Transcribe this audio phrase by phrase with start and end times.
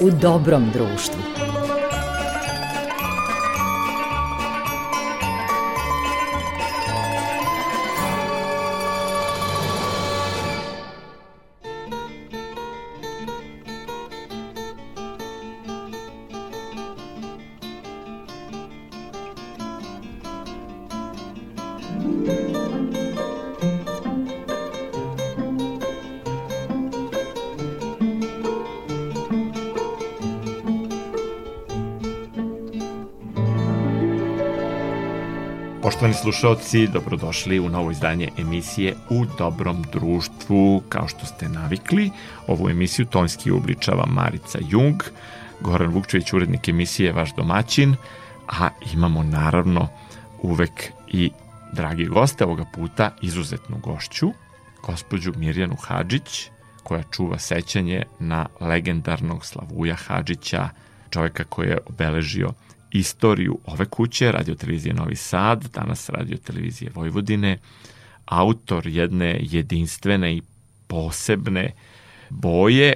[0.00, 1.17] u dobrom društvu.
[36.32, 40.82] Slušalci, dobrodošli u novo izdanje emisije U dobrom društvu.
[40.88, 42.10] Kao što ste navikli,
[42.46, 45.02] ovu emisiju tonski ubličava Marica Jung,
[45.60, 47.96] Goran Vukčević, urednik emisije Vaš domaćin,
[48.48, 49.88] a imamo naravno
[50.42, 51.30] uvek i
[51.72, 54.32] dragi goste, ovoga puta izuzetnu gošću,
[54.86, 56.50] gospođu Mirjanu Hadžić,
[56.82, 60.68] koja čuva sećanje na legendarnog Slavuja Hadžića,
[61.10, 62.52] čoveka koji je obeležio
[62.90, 67.58] istoriju ove kuće, radiotelevizije Novi Sad, danas radiotelevizije Vojvodine,
[68.24, 70.42] autor jedne jedinstvene i
[70.86, 71.72] posebne
[72.30, 72.92] boje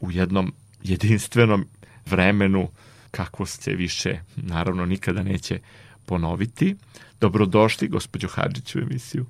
[0.00, 1.66] u jednom jedinstvenom
[2.06, 2.68] vremenu
[3.10, 5.58] kako se više naravno nikada neće
[6.06, 6.76] ponoviti.
[7.20, 9.26] Dobrodošli, gospođo Hadžić, u emisiju.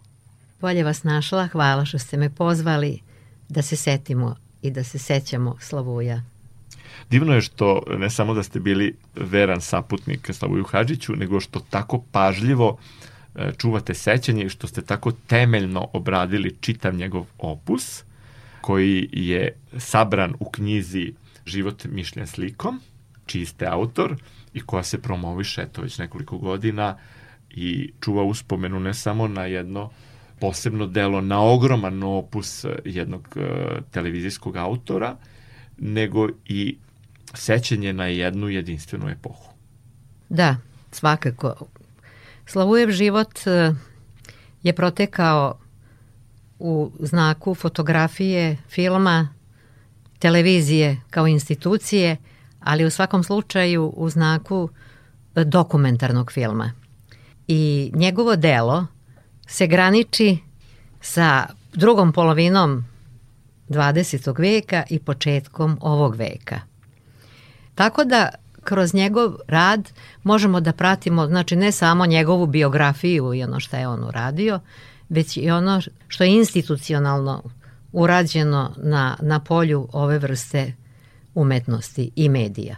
[0.60, 3.00] Bolje vas našla, hvala što ste me pozvali
[3.48, 6.33] da se setimo i da se sećamo Slavuja.
[7.10, 12.04] Divno je što ne samo da ste bili veran saputnik Slavuju Hadžiću, nego što tako
[12.12, 12.78] pažljivo
[13.34, 18.04] e, čuvate sećanje i što ste tako temeljno obradili čitav njegov opus,
[18.60, 21.12] koji je sabran u knjizi
[21.46, 22.80] Život mišljen slikom,
[23.26, 24.16] čiji ste autor
[24.54, 26.96] i koja se promoviše eto već nekoliko godina
[27.50, 29.90] i čuva uspomenu ne samo na jedno
[30.40, 33.44] posebno delo, na ogroman opus jednog uh,
[33.90, 35.16] televizijskog autora,
[35.78, 36.76] nego i
[37.34, 39.48] sećanje na jednu jedinstvenu epohu.
[40.28, 40.56] Da,
[40.90, 41.54] svakako.
[42.46, 43.74] Slavujev život e,
[44.62, 45.58] je protekao
[46.58, 49.28] u znaku fotografije, filma,
[50.18, 52.16] televizije kao institucije,
[52.60, 54.68] ali u svakom slučaju u znaku
[55.34, 56.72] dokumentarnog filma.
[57.48, 58.86] I njegovo delo
[59.46, 60.38] se graniči
[61.00, 62.84] sa drugom polovinom
[63.68, 64.40] 20.
[64.40, 66.60] veka i početkom ovog veka.
[67.74, 68.28] Tako da
[68.64, 69.92] kroz njegov rad
[70.22, 74.60] možemo da pratimo, znači ne samo njegovu biografiju i ono što je on uradio,
[75.08, 77.42] već i ono što je institucionalno
[77.92, 80.72] urađeno na, na polju ove vrste
[81.34, 82.76] umetnosti i medija.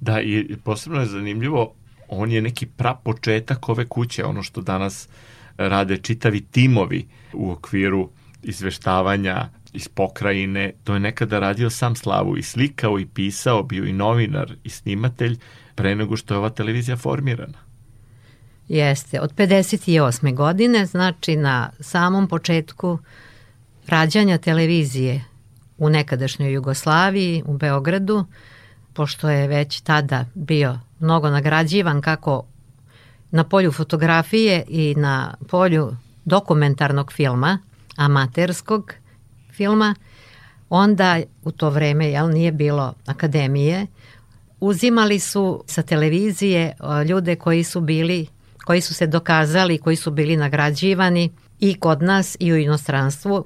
[0.00, 1.72] Da, i posebno je zanimljivo,
[2.08, 5.08] on je neki prapočetak ove kuće, ono što danas
[5.56, 8.08] rade čitavi timovi u okviru
[8.42, 13.92] izveštavanja iz pokrajine, to je nekada radio sam Slavu i slikao i pisao, bio i
[13.92, 15.38] novinar i snimatelj
[15.74, 17.58] pre nego što je ova televizija formirana.
[18.68, 20.34] Jeste, od 58.
[20.34, 22.98] godine, znači na samom početku
[23.86, 25.24] rađanja televizije
[25.78, 28.24] u nekadašnjoj Jugoslaviji, u Beogradu,
[28.92, 32.44] pošto je već tada bio mnogo nagrađivan kako
[33.30, 37.58] na polju fotografije i na polju dokumentarnog filma,
[37.96, 38.92] amaterskog,
[39.58, 39.94] filma,
[40.70, 43.86] onda u to vreme jel, nije bilo akademije,
[44.60, 46.72] uzimali su sa televizije
[47.08, 48.26] ljude koji su bili
[48.68, 51.30] koji su se dokazali, koji su bili nagrađivani
[51.60, 53.44] i kod nas i u inostranstvu.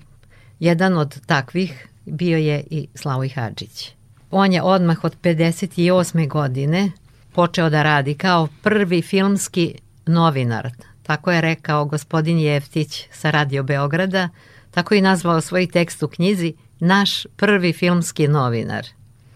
[0.61, 3.93] Jedan od takvih bio je i Slavoj Hadžić.
[4.31, 6.29] On je odmah od 58.
[6.29, 6.91] godine
[7.33, 9.75] počeo da radi kao prvi filmski
[10.07, 10.71] novinar.
[11.03, 14.29] Tako je rekao gospodin Jeftić sa Radio Beograda,
[14.75, 18.87] Tako i nazvao svoj tekst u knjizi Naš prvi filmski novinar.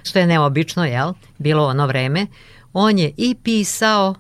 [0.02, 1.12] Što je neobično, jel?
[1.38, 2.26] Bilo ono vreme.
[2.72, 4.14] On je i pisao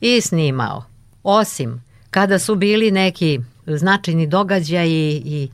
[0.00, 0.84] i snimao.
[1.22, 5.48] Osim kada su bili neki značajni događaji i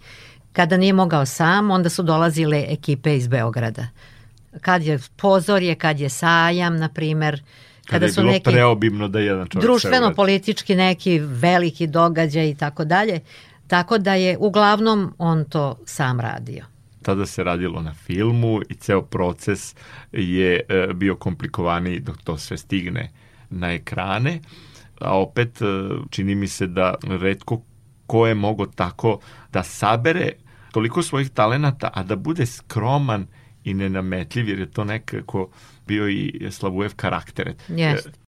[0.52, 3.88] kada nije mogao sam, onda su dolazile ekipe iz Beograda.
[4.60, 7.42] Kad je pozorje, kad je sajam, na primer,
[7.86, 12.54] kada, kada su bilo neki preobimno da jedan čovjek društveno politički neki veliki događaj i
[12.54, 13.20] tako dalje
[13.66, 16.64] Tako da je uglavnom on to sam radio.
[17.02, 19.74] Tada se radilo na filmu i ceo proces
[20.12, 23.10] je e, bio komplikovaniji dok to sve stigne
[23.50, 24.40] na ekrane.
[25.00, 25.64] A opet e,
[26.10, 27.62] čini mi se da redko
[28.06, 29.18] ko je mogo tako
[29.52, 30.32] da sabere
[30.72, 33.26] toliko svojih talenata, a da bude skroman
[33.64, 35.48] i nenametljiv, jer je to nekako
[35.86, 37.54] bio i Slavujev karakter.
[37.68, 38.23] Jeste.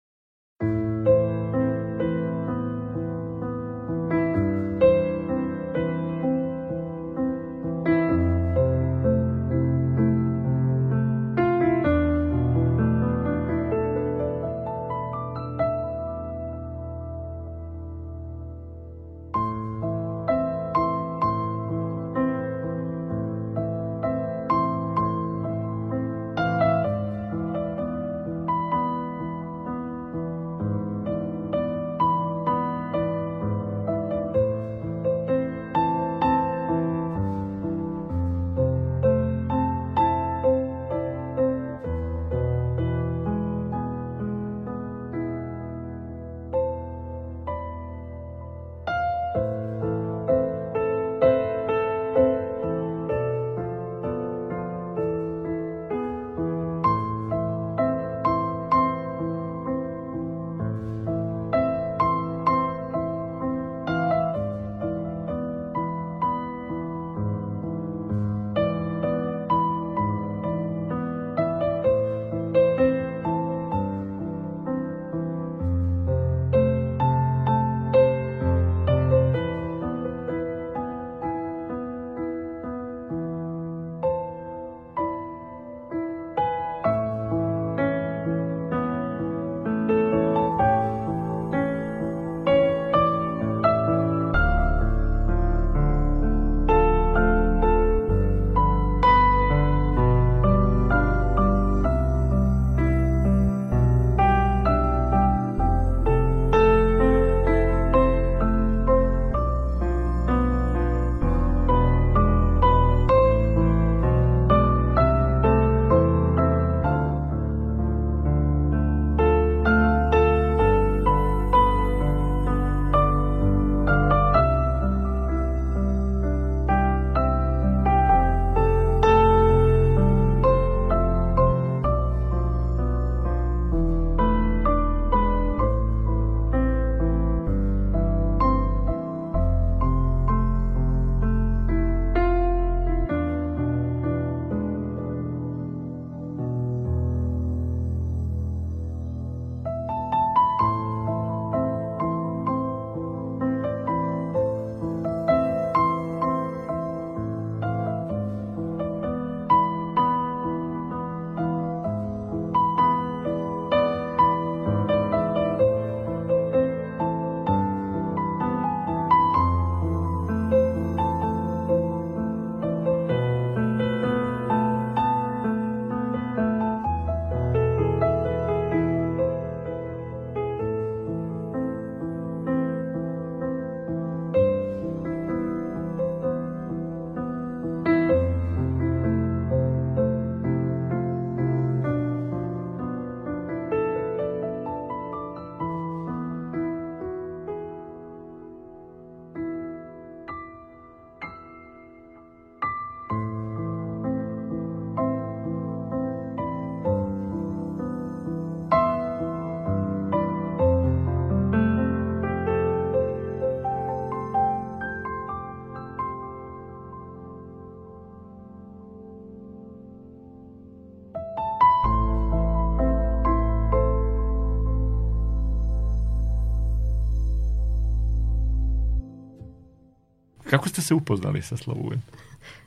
[230.57, 232.03] Kako ste se upoznali sa Slavujem?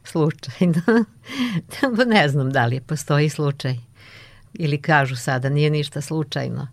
[0.04, 0.82] Slučajno.
[2.16, 3.76] ne znam da li postoji slučaj.
[4.54, 6.68] Ili kažu sada, nije ništa slučajno.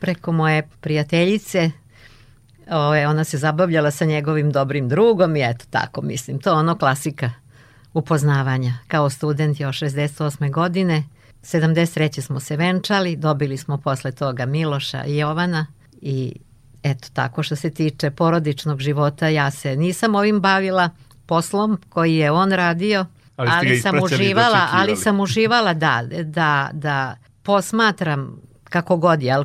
[0.00, 1.70] Preko moje prijateljice
[2.70, 7.30] Ove, ona se zabavljala sa njegovim dobrim drugom i eto tako, mislim, to ono klasika
[7.94, 8.74] upoznavanja.
[8.88, 10.52] Kao student još 68.
[10.52, 11.04] godine,
[11.42, 12.20] 73.
[12.20, 15.66] smo se venčali, dobili smo posle toga Miloša i Jovana
[16.00, 16.32] i
[16.90, 20.90] eto tako što se tiče porodičnog života, ja se nisam ovim bavila
[21.26, 27.16] poslom koji je on radio, ali, ali sam uživala, ali sam uživala da, da, da
[27.42, 29.44] posmatram kako god, jel,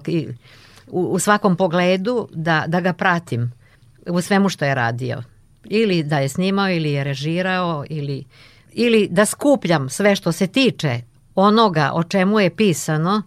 [0.88, 3.52] u, u svakom pogledu da, da ga pratim
[4.08, 5.24] u svemu što je radio.
[5.64, 8.24] Ili da je snimao, ili je režirao, ili,
[8.74, 11.02] ili da skupljam sve što se tiče
[11.36, 13.22] onoga o čemu je pisano,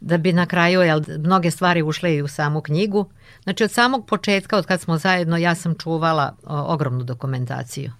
[0.00, 3.10] da bi na kraju jel, mnoge stvari ušle i u samu knjigu.
[3.42, 7.92] Znači od samog početka, od kad smo zajedno, ja sam čuvala o, ogromnu dokumentaciju.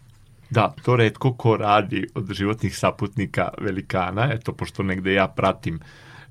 [0.50, 5.80] Da, to redko ko radi od životnih saputnika velikana, eto, pošto negde ja pratim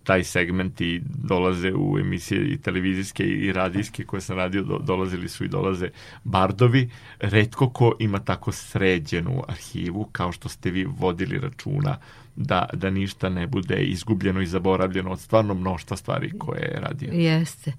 [0.05, 5.29] taj segment i dolaze u emisije i televizijske i radijske koje sam radio, do, dolazili
[5.29, 5.89] su i dolaze
[6.23, 6.89] bardovi.
[7.19, 11.97] Redko ko ima tako sređenu arhivu kao što ste vi vodili računa
[12.35, 17.09] da, da ništa ne bude izgubljeno i zaboravljeno od stvarno mnošta stvari koje je radio.
[17.13, 17.73] Jeste.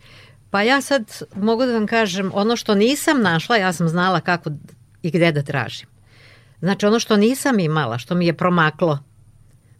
[0.51, 4.51] Pa ja sad mogu da vam kažem, ono što nisam našla, ja sam znala kako
[5.03, 5.89] i gde da tražim.
[6.61, 8.99] Znači ono što nisam imala, što mi je promaklo,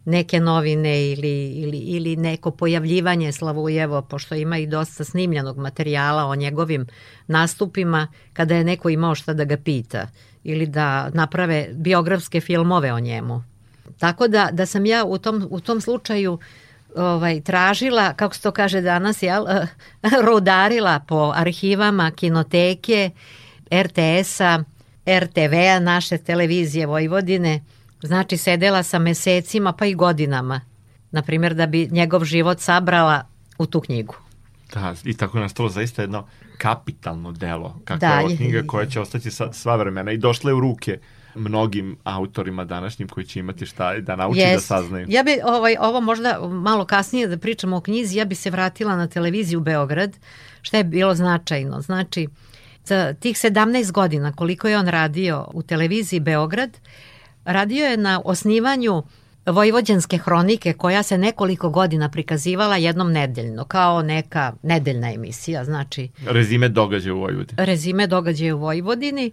[0.05, 6.35] neke novine ili, ili, ili neko pojavljivanje Slavujevo, pošto ima i dosta snimljenog materijala o
[6.35, 6.87] njegovim
[7.27, 10.07] nastupima, kada je neko imao šta da ga pita
[10.43, 13.43] ili da naprave biografske filmove o njemu.
[13.99, 16.39] Tako da, da sam ja u tom, u tom slučaju
[16.95, 19.45] ovaj, tražila, kako se to kaže danas, jel,
[20.27, 23.09] rudarila po arhivama, kinoteke,
[23.73, 24.63] RTS-a,
[25.07, 27.61] RTV-a, naše televizije Vojvodine,
[28.01, 30.61] Znači, sedela sam mesecima pa i godinama,
[31.11, 33.27] na primjer, da bi njegov život sabrala
[33.57, 34.15] u tu knjigu.
[34.73, 36.27] Da, i tako je nastalo zaista jedno
[36.57, 40.55] kapitalno delo, kakva da, je ova knjiga koja će ostati sva vremena i došla je
[40.55, 40.99] u ruke
[41.37, 44.53] mnogim autorima današnjim koji će imati šta da nauči yes.
[44.53, 45.05] da saznaju.
[45.09, 48.95] Ja bi ovaj, ovo možda malo kasnije da pričamo o knjizi, ja bi se vratila
[48.95, 50.17] na televiziju Beograd,
[50.61, 51.81] šta je bilo značajno.
[51.81, 52.27] Znači,
[52.85, 56.77] za tih 17 godina koliko je on radio u televiziji Beograd,
[57.47, 59.03] Radio je na osnivanju
[59.45, 66.09] Vojvođanske hronike koja se nekoliko godina prikazivala jednom nedeljno, kao neka nedeljna emisija, znači...
[66.25, 67.65] Rezime događaja u Vojvodini.
[67.65, 69.31] Rezime događaja u Vojvodini,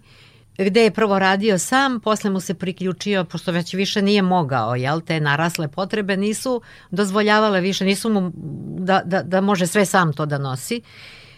[0.59, 5.01] gde je prvo radio sam, posle mu se priključio, pošto već više nije mogao, jel,
[5.01, 8.33] te narasle potrebe nisu dozvoljavale više, nisu mu
[8.79, 10.81] da, da, da može sve sam to da nosi.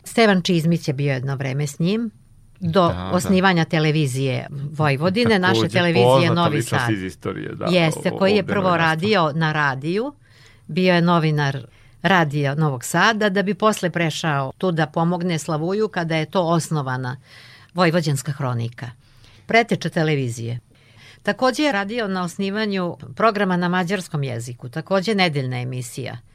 [0.05, 2.11] Stevan Čizmić je bio jedno vreme s njim,
[2.61, 3.11] do da, da.
[3.13, 3.71] osnivanja da.
[3.71, 6.91] televizije Vojvodine, Takođe, naše televizije Novi Sad.
[6.91, 7.65] iz istorije, da.
[7.65, 10.15] Jeste, koji je prvo radio na radiju,
[10.67, 11.67] bio je novinar
[12.03, 17.17] radija Novog Sada, da bi posle prešao tu da pomogne Slavuju kada je to osnovana
[17.75, 18.91] Vojvođanska hronika.
[19.47, 20.61] Preteče televizije.
[21.23, 26.19] Takođe je radio na osnivanju programa na mađarskom jeziku, takođe nedeljna emisija–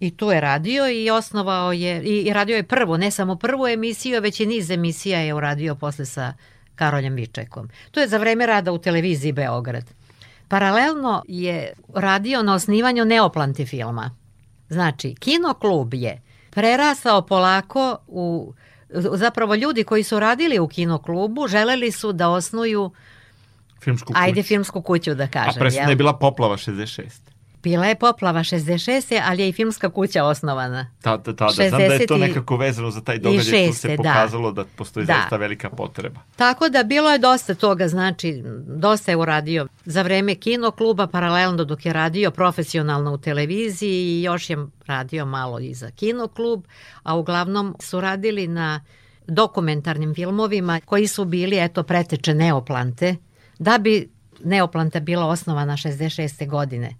[0.00, 4.20] I tu je radio i osnovao je, i, radio je prvu, ne samo prvu emisiju,
[4.20, 6.34] već i niz emisija je uradio posle sa
[6.74, 7.68] Karoljem Vičekom.
[7.90, 9.84] To je za vreme rada u televiziji Beograd.
[10.48, 14.10] Paralelno je radio na osnivanju Neoplanti filma.
[14.68, 18.54] Znači, kinoklub je prerastao polako u
[18.94, 22.90] zapravo ljudi koji su radili u kinoklubu želeli su da osnuju
[23.80, 24.18] filmsku kuću.
[24.22, 25.52] Ajde filmsku kuću da kažem.
[25.56, 27.23] A presne je bila poplava 66.
[27.64, 29.20] Bila je poplava 66.
[29.24, 30.90] ali je i filmska kuća osnovana.
[31.02, 33.88] Ta, ta, ta, da, znam da je to nekako vezano za taj događaj, tu se
[33.88, 33.96] da.
[33.96, 35.12] pokazalo da, da postoji da.
[35.12, 36.20] zaista velika potreba.
[36.36, 41.64] Tako da bilo je dosta toga, znači dosta je uradio za vreme kino kluba, paralelno
[41.64, 44.56] dok je radio profesionalno u televiziji i još je
[44.86, 46.64] radio malo i za kino klub,
[47.02, 48.84] a uglavnom su radili na
[49.26, 53.16] dokumentarnim filmovima koji su bili, eto, preteče Neoplante,
[53.58, 54.10] da bi
[54.44, 56.48] Neoplanta bila osnovana 66.
[56.48, 56.94] godine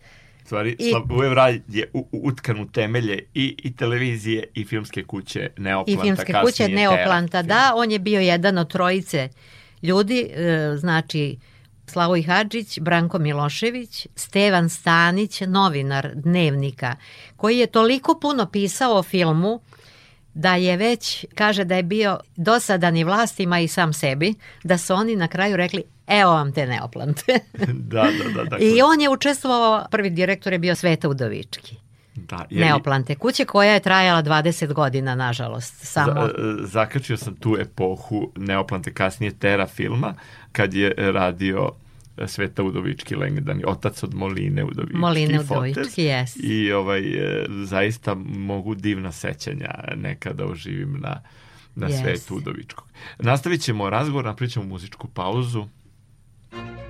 [0.55, 5.51] stvari, I, Slavujev raj je u, utkan u temelje i, i televizije i filmske kuće
[5.57, 6.03] Neoplanta.
[6.03, 9.29] I filmske kuće Neoplanta, da, on je bio jedan od trojice
[9.83, 11.39] ljudi, e, znači
[11.87, 16.97] Slavoj Hadžić, Branko Milošević, Stevan Stanić, novinar dnevnika,
[17.37, 19.61] koji je toliko puno pisao o filmu
[20.35, 24.35] da je već, kaže da je bio dosadan i vlastima i sam sebi,
[24.65, 27.39] da su oni na kraju rekli, evo vam te neoplante.
[27.93, 28.45] da, da, da.
[28.45, 28.67] Dakle.
[28.67, 31.77] I on je učestvovao, prvi direktor je bio Sveta Udovički.
[32.15, 32.67] da, jer...
[32.67, 35.75] Neoplante kuće koja je trajala 20 godina, nažalost.
[35.77, 36.13] Samo...
[36.13, 40.15] Za, zakačio sam tu epohu Neoplante kasnije Tera filma,
[40.53, 41.71] kad je radio
[42.27, 44.97] Sveta Udovički legendarni otac od Moline Udovički.
[44.97, 46.37] Moline Udovički, jes.
[46.37, 51.21] I ovaj, e, zaista mogu divna sećanja nekada oživim na,
[51.75, 52.03] na yes.
[52.03, 52.89] svetu Udovičkog.
[53.19, 55.67] Nastavit ćemo razgovor, napričamo muzičku pauzu.
[56.55, 56.84] thank you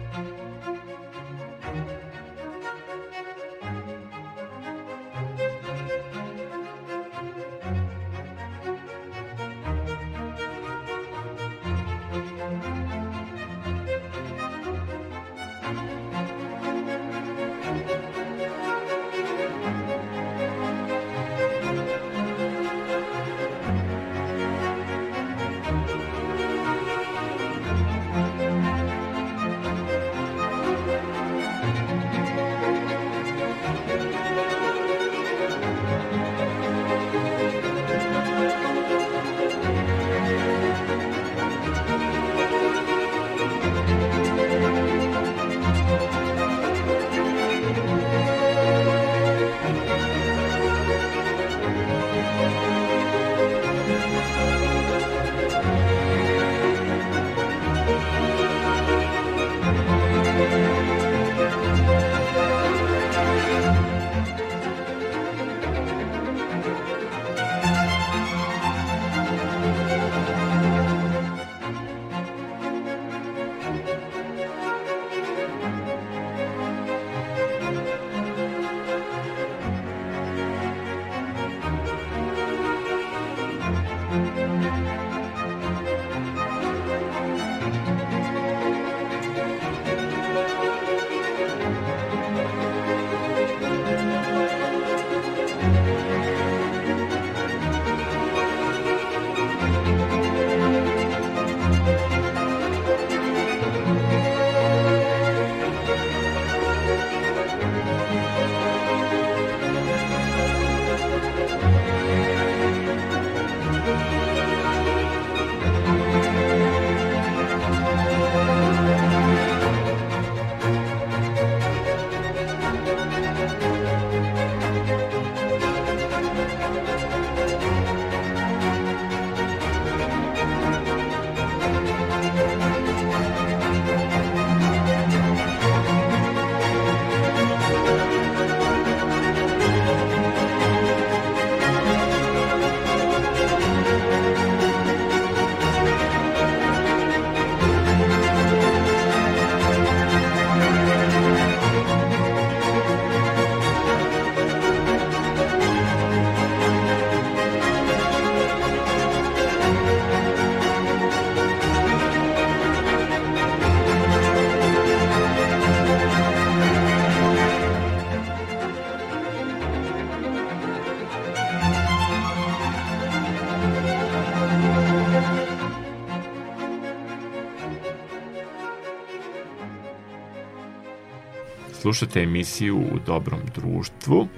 [181.85, 184.29] Slušate emisiju u dobrom društvu.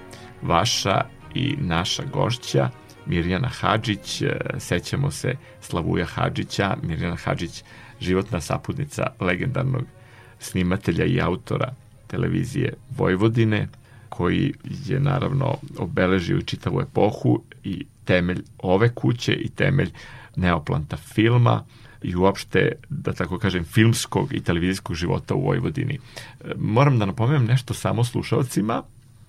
[0.43, 1.05] Vaša
[1.35, 2.71] i naša gošća
[3.07, 7.65] Mirjana Hadžić, e, sećamo se Slavuja Hadžića, Mirjana Hadžić,
[8.01, 9.85] životna saputnica legendarnog
[10.39, 11.73] snimatelja i autora
[12.07, 13.69] televizije Vojvodine,
[14.09, 14.55] koji
[14.87, 19.91] je naravno obeležio čitavu epohu i temelj ove kuće i temelj
[20.37, 21.65] neoplanta filma
[22.07, 25.95] i uopšte, da tako kažem, filmskog i televizijskog života u Vojvodini.
[25.95, 28.83] E, moram da napomenem nešto samo slušalcima,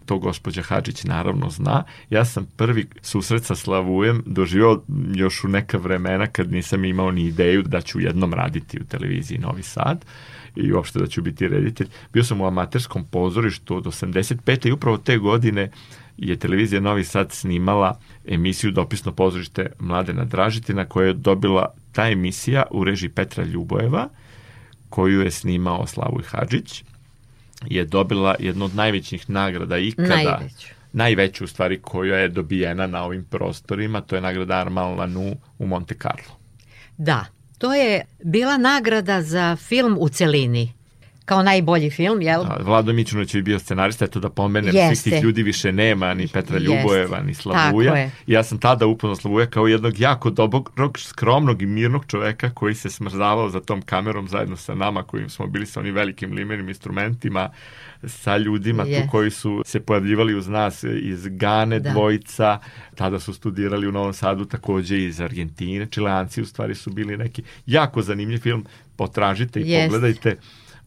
[0.06, 1.84] to gospođa Hadžić naravno zna.
[2.10, 7.26] Ja sam prvi susret sa Slavujem doživao još u neka vremena kad nisam imao ni
[7.26, 10.06] ideju da ću jednom raditi u televiziji Novi Sad
[10.56, 11.88] i uopšte da ću biti reditelj.
[12.14, 14.68] Bio sam u amaterskom pozorištu od 85.
[14.68, 15.72] i upravo te godine
[16.18, 22.64] je televizija Novi Sad snimala emisiju Dopisno pozorište Mladena Dražitina koja je dobila ta emisija
[22.72, 24.10] u režiji Petra Ljubojeva
[24.90, 26.84] koju je snimao Slavoj Hadžić
[27.66, 30.16] je dobila jednu od najvećih nagrada ikada.
[30.16, 30.68] Najveću.
[30.94, 35.68] Najveću u stvari koja je dobijena na ovim prostorima, to je nagrada Armand Lanu u
[35.68, 36.38] Monte Carlo.
[36.98, 37.26] Da,
[37.58, 40.74] to je bila nagrada za film u celini
[41.28, 42.44] kao najbolji film, jel?
[42.44, 44.96] Da, Vlado Mićunović je bio scenarista, eto da pomenem, Jeste.
[44.96, 46.58] svih tih ljudi više nema, ni Petra.
[46.60, 48.10] Ljubojeva, ni Slavuja.
[48.28, 52.90] ja sam tada upoznao Slavuja kao jednog jako dobrog, skromnog i mirnog čoveka koji se
[52.90, 57.50] smrzavao za tom kamerom zajedno sa nama kojim smo bili sa onim velikim limenim instrumentima,
[58.04, 59.10] sa ljudima tu Jest.
[59.12, 61.92] koji su se pojavljivali uz nas iz Gane Da.
[61.92, 62.60] dvojica,
[62.96, 67.44] tada su studirali u Novom Sadu takođe iz Argentine, Čileanci u stvari su bili neki
[67.66, 69.86] jako zanimljiv film, potražite i Jest.
[69.94, 70.38] pogledajte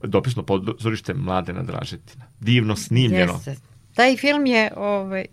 [0.03, 2.25] dopisno pozorište Mladena Dražetina.
[2.41, 3.33] Divno snimljeno.
[3.33, 3.57] Jeste.
[3.95, 5.25] Taj film je ovaj,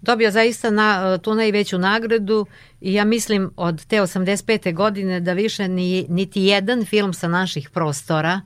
[0.00, 2.46] dobio zaista na, tu najveću nagradu
[2.80, 4.74] i ja mislim od te 85.
[4.74, 8.40] godine da više ni, niti jedan film sa naših prostora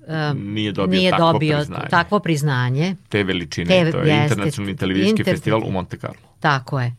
[0.00, 1.88] um, Nije dobio nije takvo dobio priznanje.
[1.90, 2.96] takvo priznanje.
[3.08, 6.28] Te veličine, Te- to je jeste, internacionalni televizijski inter- festival u Monte Carlo.
[6.40, 6.92] Tako je.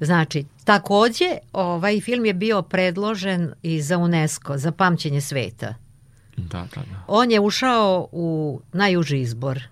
[0.00, 5.74] Znači, takođe ovaj film je bio predložen i za UNESCO, za pamćenje sveta.
[6.36, 7.04] Da, da, da.
[7.06, 9.62] On je ušao u najuži izbor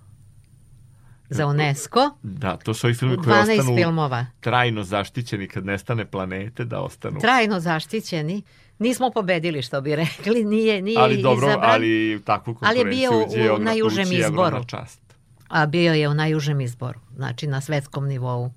[1.28, 2.10] za UNESCO.
[2.22, 4.26] Da, to su ovi filmi koji 12 ostanu filmova.
[4.40, 7.20] trajno zaštićeni kad nestane planete, da ostanu.
[7.20, 8.42] Trajno zaštićeni.
[8.78, 10.44] Nismo pobedili, što bi rekli.
[10.44, 14.40] Nije, nije ali dobro, izabran, ali takvu Ali je konkurenciju bio u najužem izboru.
[14.42, 15.00] ogromna čast.
[15.48, 17.00] a bio je u najužem izboru.
[17.16, 18.50] Znači, na svetskom nivou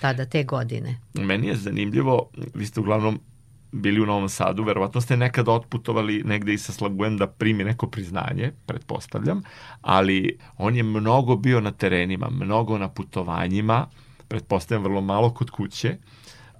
[0.00, 1.00] tada te godine.
[1.14, 3.20] Meni je zanimljivo, vi ste uglavnom
[3.74, 7.86] bili u Novom Sadu, verovatno ste nekad otputovali negde i sa Slagujem da primi neko
[7.86, 9.42] priznanje, pretpostavljam,
[9.80, 13.86] ali on je mnogo bio na terenima, mnogo na putovanjima,
[14.28, 15.96] pretpostavljam vrlo malo kod kuće,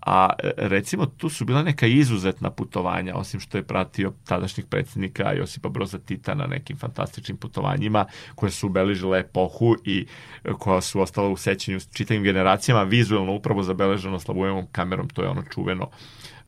[0.06, 5.32] a e, recimo tu su bila neka izuzetna putovanja, osim što je pratio tadašnjeg predsjednika
[5.32, 10.06] Josipa Broza Tita na nekim fantastičnim putovanjima koje su ubeležile epohu i
[10.44, 15.22] e, koja su ostala u sećanju s čitavim generacijama, vizuelno upravo zabeleženo Slavujevom kamerom, to
[15.22, 15.88] je ono čuveno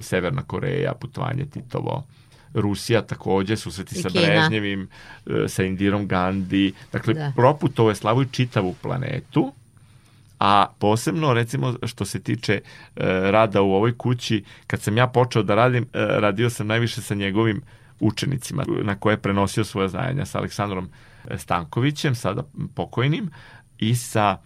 [0.00, 2.04] Severna Koreja, putovanje Titovo,
[2.54, 4.08] Rusija takođe, susreti sa.
[4.08, 4.88] Brežnjevim,
[5.26, 7.32] e, sa Indirom Gandhi, dakle Da.
[7.36, 9.52] proputovo je Slavuj čitavu planetu,
[10.38, 12.60] a posebno recimo što se tiče e,
[13.30, 17.14] rada u ovoj kući, kad sam ja počeo da radim, e, radio sam najviše sa
[17.14, 17.62] njegovim
[18.00, 20.88] učenicima na koje je prenosio svoje znanja sa Aleksandrom
[21.36, 22.42] Stankovićem, sada
[22.74, 23.30] pokojnim,
[23.78, 24.36] i sa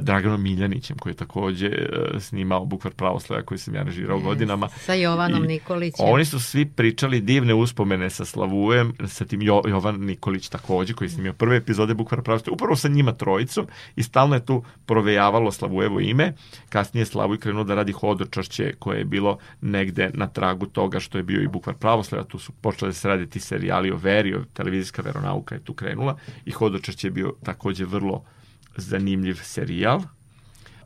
[0.00, 4.68] Draganom Miljanićem koji je takođe e, snimao Bukvar pravoslava koji sam ja režirao godinama.
[4.68, 6.06] Sa Jovanom I Nikolićem.
[6.08, 11.06] Oni su svi pričali divne uspomene sa Slavujem, sa tim jo, Jovan Nikolić takođe, koji
[11.06, 15.52] je snimio prve epizode Bukvara pravoslava, upravo sa njima trojicom i stalno je tu provejavalo
[15.52, 16.32] Slavujevo ime.
[16.68, 21.24] Kasnije Slavuj krenuo da radi hodočašće koje je bilo negde na tragu toga što je
[21.24, 22.24] bio i Bukvar pravoslava.
[22.24, 26.16] Tu su počeli da se raditi serijali o veri, o televizijska veronauka je tu krenula
[26.44, 28.24] i hodočašće je bio takođe vrlo
[28.78, 30.00] zanimljiv serijal,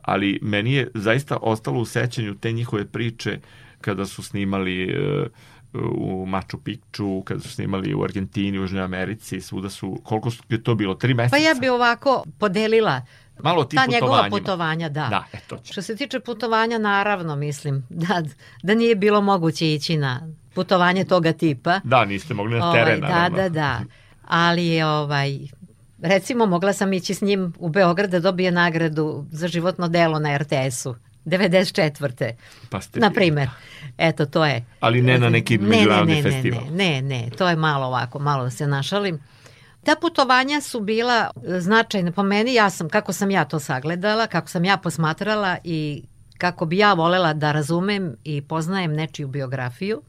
[0.01, 3.39] ali meni je zaista ostalo u sećanju te njihove priče
[3.81, 5.27] kada su snimali e,
[5.73, 10.63] u Machu Picchu, kada su snimali u Argentini, u Južnoj Americi, svuda su, koliko je
[10.63, 11.35] to bilo, tri meseca?
[11.35, 13.01] Pa ja bi ovako podelila
[13.39, 15.07] Malo o tim ta njegova putovanja, da.
[15.09, 15.71] Da, eto će.
[15.73, 18.23] Što se tiče putovanja, naravno, mislim, da,
[18.63, 21.79] da nije bilo moguće ići na putovanje toga tipa.
[21.83, 23.37] Da, niste mogli na Ovaj, teren, da, naravno.
[23.37, 23.81] da, da.
[24.27, 25.39] Ali je ovaj,
[26.03, 30.37] recimo mogla sam ići s njim u Beograd da dobije nagradu za životno delo na
[30.37, 30.95] RTS-u.
[31.25, 32.31] 94.
[32.69, 33.49] Pa ste Na primer.
[33.97, 34.65] Eto, to je.
[34.79, 36.63] Ali ne na neki međunarodni ne, ne, festival.
[36.71, 39.19] Ne, ne, ne, to je malo ovako, malo da se našalim.
[39.83, 44.49] Ta putovanja su bila značajna po meni, ja sam, kako sam ja to sagledala, kako
[44.49, 46.03] sam ja posmatrala i
[46.37, 50.01] kako bi ja volela da razumem i poznajem nečiju biografiju.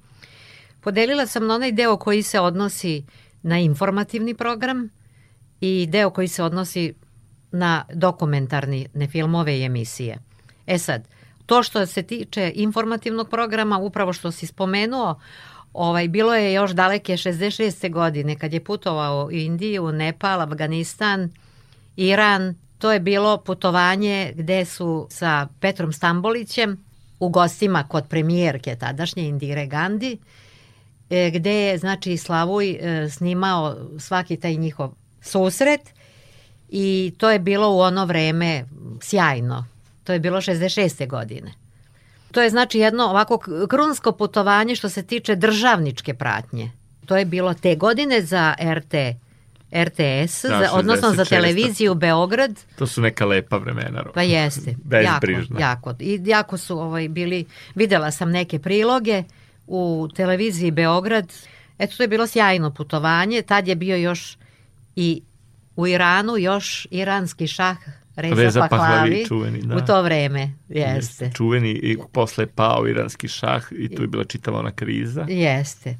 [0.80, 3.04] Podelila sam na onaj deo koji se odnosi
[3.42, 4.88] na informativni program
[5.64, 6.94] i deo koji se odnosi
[7.52, 10.18] na dokumentarni ne filmove i emisije.
[10.66, 11.08] E sad,
[11.46, 15.20] to što se tiče informativnog programa, upravo što si spomenuo,
[15.72, 17.92] ovaj, bilo je još daleke 66.
[17.92, 21.30] godine kad je putovao u Indiju, Nepal, Afganistan,
[21.96, 22.54] Iran.
[22.78, 26.84] To je bilo putovanje gde su sa Petrom Stambolićem
[27.20, 30.18] u gostima kod premijerke tadašnje Indire Gandhi,
[31.10, 34.92] e, gde je znači Slavuj e, snimao svaki taj njihov
[35.24, 35.80] susret
[36.68, 38.64] i to je bilo u ono vreme
[39.00, 39.66] sjajno.
[40.04, 41.08] To je bilo 66.
[41.08, 41.52] godine.
[42.32, 46.70] To je znači jedno ovako krunsko putovanje što se tiče državničke pratnje.
[47.06, 48.94] To je bilo te godine za RT,
[49.74, 51.28] RTS, Da, za, odnosno za 66.
[51.28, 52.60] televiziju Beograd.
[52.76, 54.04] To su neka lepa vremena.
[54.14, 54.70] Pa jeste.
[54.90, 55.60] jako, Bezbrižna.
[55.60, 55.94] jako.
[56.00, 59.22] I jako su ovaj, bili, videla sam neke priloge
[59.66, 61.32] u televiziji Beograd.
[61.78, 63.42] Eto, to je bilo sjajno putovanje.
[63.42, 64.38] Tad je bio još
[64.96, 65.22] i
[65.76, 67.76] u Iranu još iranski šah
[68.16, 69.76] Reza, Reza Pahlavi, Pahlavi, čuveni, da.
[69.76, 70.50] u to vreme.
[70.68, 71.30] Jeste.
[71.34, 75.26] Čuveni i posle je pao iranski šah i tu je bila čitava ona kriza.
[75.28, 75.96] Jeste.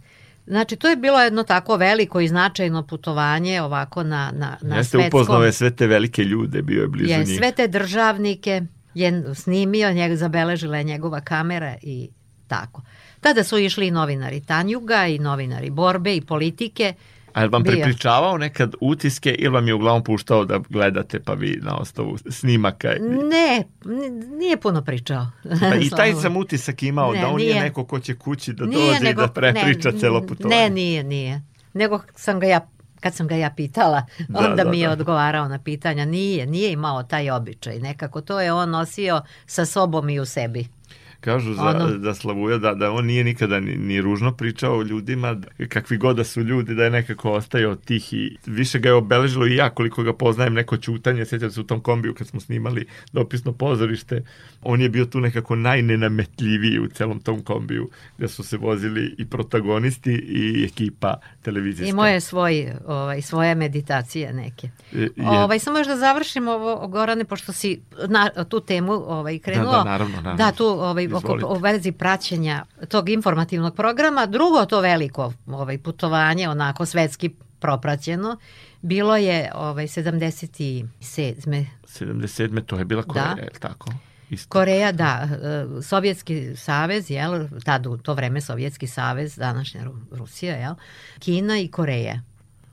[0.47, 4.91] Znači, to je bilo jedno tako veliko i značajno putovanje ovako na, na, na Jeste
[4.91, 5.21] svetskom...
[5.21, 7.39] upoznao je sve te velike ljude, bio je blizu je, njih.
[7.39, 8.63] sve te državnike
[8.95, 12.09] je snimio, njeg, zabeležila je njegova kamera i
[12.47, 12.83] tako.
[13.21, 16.95] Tada su išli i novinari Tanjuga i novinari Borbe i politike.
[17.35, 17.73] A je vam Bio.
[17.73, 22.89] prepričavao nekad utiske ili vam je uglavnom puštao da gledate pa vi na osnovu snimaka?
[23.31, 25.27] Ne, n- nije puno pričao.
[25.61, 27.63] Pa I taj sam utisak imao Ne, da on nije nije.
[27.63, 30.57] neko ko će kući da Nije, dođe i nego- da prepriča ne, celo putovanje.
[30.57, 31.43] Ne, nije, nije.
[31.73, 32.61] Nego sam ga ja
[33.01, 34.93] kad sam ga ja pitala, Da, onda da, mi je da.
[34.93, 36.05] odgovarao na pitanja.
[36.05, 37.79] Nije, nije imao taj običaj.
[37.79, 40.67] Nekako to je on nosio sa sobom i u sebi.
[41.25, 44.83] Kažu za, Ono- da Slavuja da, da on nije nikada ni, ni ružno pričao o
[44.83, 48.89] ljudima, da- kakvi god da su ljudi, da je nekako ostajao tih i više ga
[48.89, 52.27] je obeležilo i ja koliko ga poznajem neko ćutanje, sjećam se u tom kombiju kad
[52.27, 54.25] smo snimali dopisno pozorište,
[54.63, 59.27] on je bio tu nekako najnenametljiviji u celom tom kombiju, gde su se vozili i
[59.27, 61.89] protagonisti i ekipa televizijska.
[61.89, 62.55] Imao je svoj,
[62.87, 64.69] ovaj, svoje meditacije neke.
[64.93, 69.39] E, je- Ovaj, samo još da završim ovo, Gorane, pošto si na tu temu ovaj,
[69.39, 69.65] krenuo.
[69.65, 70.37] Da, da, naravno, naravno.
[70.37, 71.47] Da, tu ovaj, Izvolite.
[71.47, 74.27] u vezi praćenja tog informativnog programa.
[74.27, 78.37] Drugo to veliko ovaj, putovanje, onako svetski propraćeno,
[78.83, 80.87] bilo je ovaj, 77.
[81.01, 82.63] 77.
[82.63, 83.41] to je bila Koreja, Da.
[83.41, 83.91] je li tako?
[84.31, 84.49] Isto.
[84.49, 85.29] Koreja, da,
[85.79, 87.33] e, Sovjetski savez, jel,
[87.65, 90.75] tad u to vreme Sovjetski savez, današnja Ru- Rusija, jel,
[91.19, 92.21] Kina i Koreja.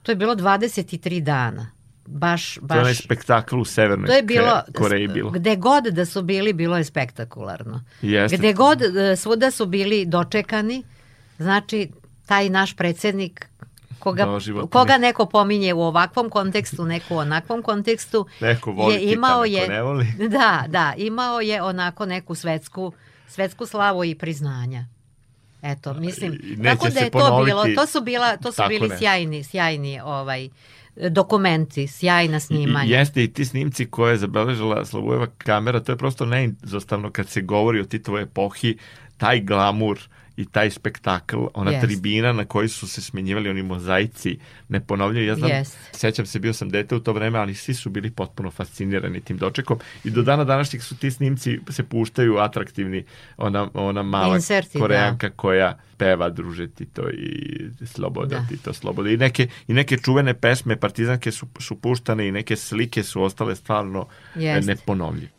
[0.04, 1.72] To je bilo 23 dana.
[2.06, 5.32] Baš, To je onaj baš, spektakl u Severnoj to je bilo, Koreji bilo.
[5.32, 7.84] gde god da su bili, bilo je spektakularno.
[8.02, 8.38] Jeste.
[8.38, 10.84] Gde god e, svuda su bili dočekani,
[11.38, 11.90] znači
[12.26, 13.48] taj naš predsednik
[14.00, 14.70] koga, Doživotni.
[14.70, 19.56] koga neko pominje u ovakvom kontekstu, neko u onakvom kontekstu, Neko voli je imao neko
[19.56, 20.06] je, ne voli.
[20.30, 22.94] Da, da, imao je onako neku svetsku,
[23.28, 24.86] svetsku slavu i priznanja.
[25.62, 28.98] Eto, mislim, I tako da je to bilo, to su bila, to su bili nešto.
[28.98, 30.50] sjajni, sjajni ovaj
[30.96, 32.86] dokumenti, sjajna snimanja.
[32.86, 37.30] I, jeste i ti snimci koje je zabeležila Slavujeva kamera, to je prosto neizostavno kad
[37.30, 38.78] se govori o Titovoj epohi,
[39.18, 40.00] taj glamur
[40.42, 41.88] i taj spektakl, ona Jeste.
[41.88, 44.38] tribina na kojoj su se smenjivali oni mozaici,
[44.70, 45.28] ne ponavljaju.
[45.28, 45.78] Ja znam, Jeste.
[45.92, 49.38] sećam se, bio sam dete u to vreme, ali svi su bili potpuno fascinirani tim
[49.38, 53.04] dočekom i do dana današnjih su ti snimci se puštaju atraktivni,
[53.38, 54.80] ona, ona mala Inserti, da.
[54.80, 58.46] koreanka koja peva druže Tito i Sloboda, Da.
[58.50, 59.10] Tito Sloboda.
[59.10, 63.56] I neke, I neke čuvene pesme partizanke su, su puštane i neke slike su ostale
[63.56, 64.68] stvarno Jeste.
[64.68, 65.32] neponovljive.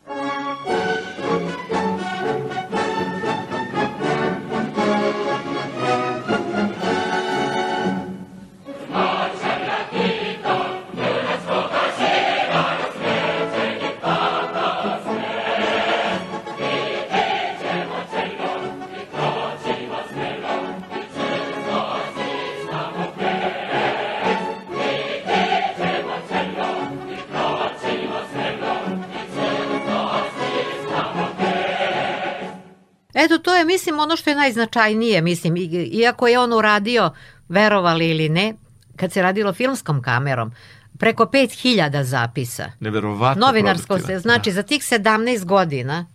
[34.03, 35.57] Ono što je najznačajnije, mislim,
[35.93, 37.11] iako je on uradio,
[37.49, 38.55] verovali ili ne,
[38.97, 40.53] kad se radilo filmskom kamerom,
[40.99, 42.71] preko 5000 zapisa.
[42.81, 46.07] Neverovatno Novinarsko se, znači za tih 17 godina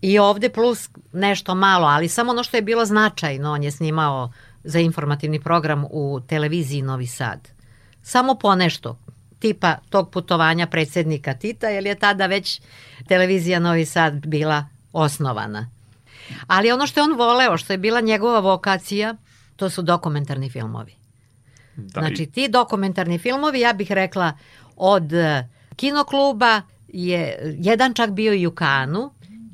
[0.00, 4.32] i ovde plus nešto malo, ali samo ono što je bilo značajno, on je snimao
[4.64, 7.48] za informativni program u televiziji Novi Sad.
[8.02, 8.98] Samo ponešto,
[9.38, 12.60] tipa tog putovanja predsednika Tita, jer je tada već
[13.08, 15.75] televizija Novi Sad bila osnovana.
[16.46, 19.14] Ali ono što je on voleo, što je bila njegova vokacija,
[19.56, 20.94] to su dokumentarni filmovi.
[21.76, 24.32] Da, Znači ti dokumentarni filmovi, ja bih rekla
[24.76, 29.10] od e, kinokluba je jedan čak bio i u Kanu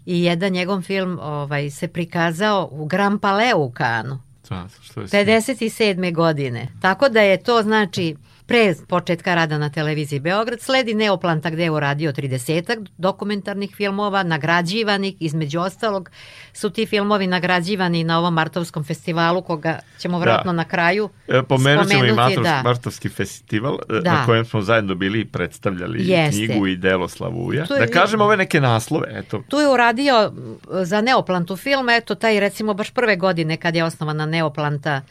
[0.07, 4.21] i jedan njegov film ovaj se prikazao u Grand Palais u Kanu
[4.53, 6.15] da, što je 57.
[6.15, 6.69] godine.
[6.81, 11.71] Tako da je to znači pre početka rada na televiziji Beograd sledi Neoplanta gde je
[11.71, 12.63] uradio 30
[12.99, 16.11] dokumentarnih filmova nagrađivanih, između ostalog
[16.53, 21.89] su ti filmovi nagrađivani na ovom Martovskom festivalu koga ćemo vratno na kraju E, Pomenut
[21.89, 22.63] ćemo i Martovski, da.
[22.63, 24.13] Martovski festival e, Da.
[24.13, 26.47] na kojem smo zajedno bili i predstavljali Jeste.
[26.47, 27.67] knjigu i delo Slavuja.
[27.71, 29.43] Je- Da kažemo ove neke naslove, eto.
[29.49, 30.33] Tu je uradio
[30.73, 35.03] za Neoplantu film, eto taj recimo baš prve godine kad je osnovana Neoplanta,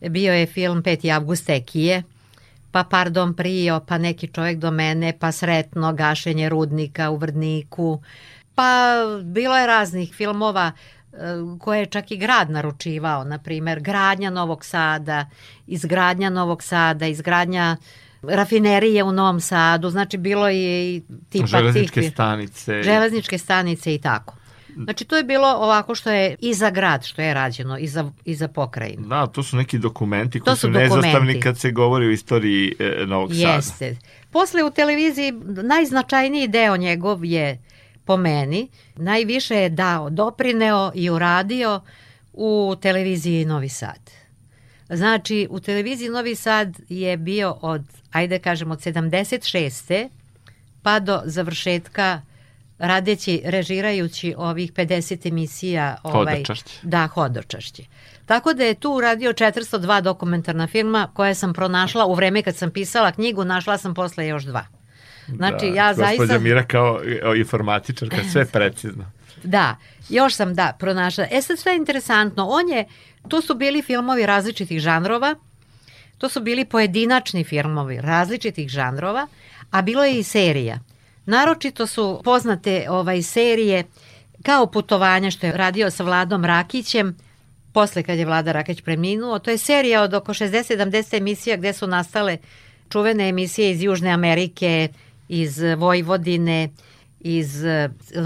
[0.00, 1.10] bio je film 5.
[1.10, 2.02] avgust Ekije,
[2.76, 8.02] pa Pardon Prio, pa neki čovjek do mene, pa Sretno, gašenje rudnika u Vrdniku,
[8.54, 11.16] pa bilo je raznih filmova e,
[11.60, 15.26] koje je čak i grad naručivao, na primer gradnja Novog Sada,
[15.66, 17.76] izgradnja Novog Sada, izgradnja
[18.22, 22.82] rafinerije u Novom Sadu, znači bilo je i tipa Železničke tih, stanice.
[22.82, 24.34] železničke stanice i tako.
[24.84, 28.10] Znači to je bilo ovako što je i za grad što je rađeno i za,
[28.24, 29.08] i za pokrajinu.
[29.08, 32.74] Da, to su neki dokumenti koji to su, su nezastavni kad se govori o istoriji
[32.78, 33.52] e, Novog Sada.
[33.52, 33.96] Jeste.
[34.30, 37.58] Posle u televiziji najznačajniji deo njegov je
[38.04, 41.80] po meni, najviše je dao, doprineo i uradio
[42.32, 44.10] u televiziji Novi Sad.
[44.88, 50.08] Znači, u televiziji Novi Sad je bio od, ajde kažemo, od 76.
[50.82, 52.20] pa do završetka
[52.78, 55.96] radeći, režirajući ovih 50 emisija.
[56.02, 56.78] Ovaj, hodočašće.
[56.82, 57.84] Da, hodočašće.
[58.26, 62.70] Tako da je tu uradio 402 dokumentarna filma koje sam pronašla u vreme kad sam
[62.70, 64.66] pisala knjigu, našla sam posle još dva.
[65.28, 66.22] Znači, da, ja zaista...
[66.22, 67.00] Gospodja Mira kao
[67.36, 69.04] informatičarka, sve precizno.
[69.42, 69.76] Da,
[70.08, 71.26] još sam, da, pronašla.
[71.30, 72.84] E sad sve je interesantno, on je,
[73.28, 75.34] to su bili filmovi različitih žanrova,
[76.18, 79.26] to su bili pojedinačni filmovi različitih žanrova,
[79.70, 80.78] a bilo je i serija.
[81.26, 83.84] Naročito su poznate ovaj serije
[84.42, 87.16] kao putovanja što je radio sa Vladom Rakićem,
[87.72, 89.38] posle kad je Vlada Rakić preminuo.
[89.38, 92.38] To je serija od oko 60-70 emisija gde su nastale
[92.88, 94.88] čuvene emisije iz Južne Amerike,
[95.28, 96.68] iz Vojvodine,
[97.20, 97.62] iz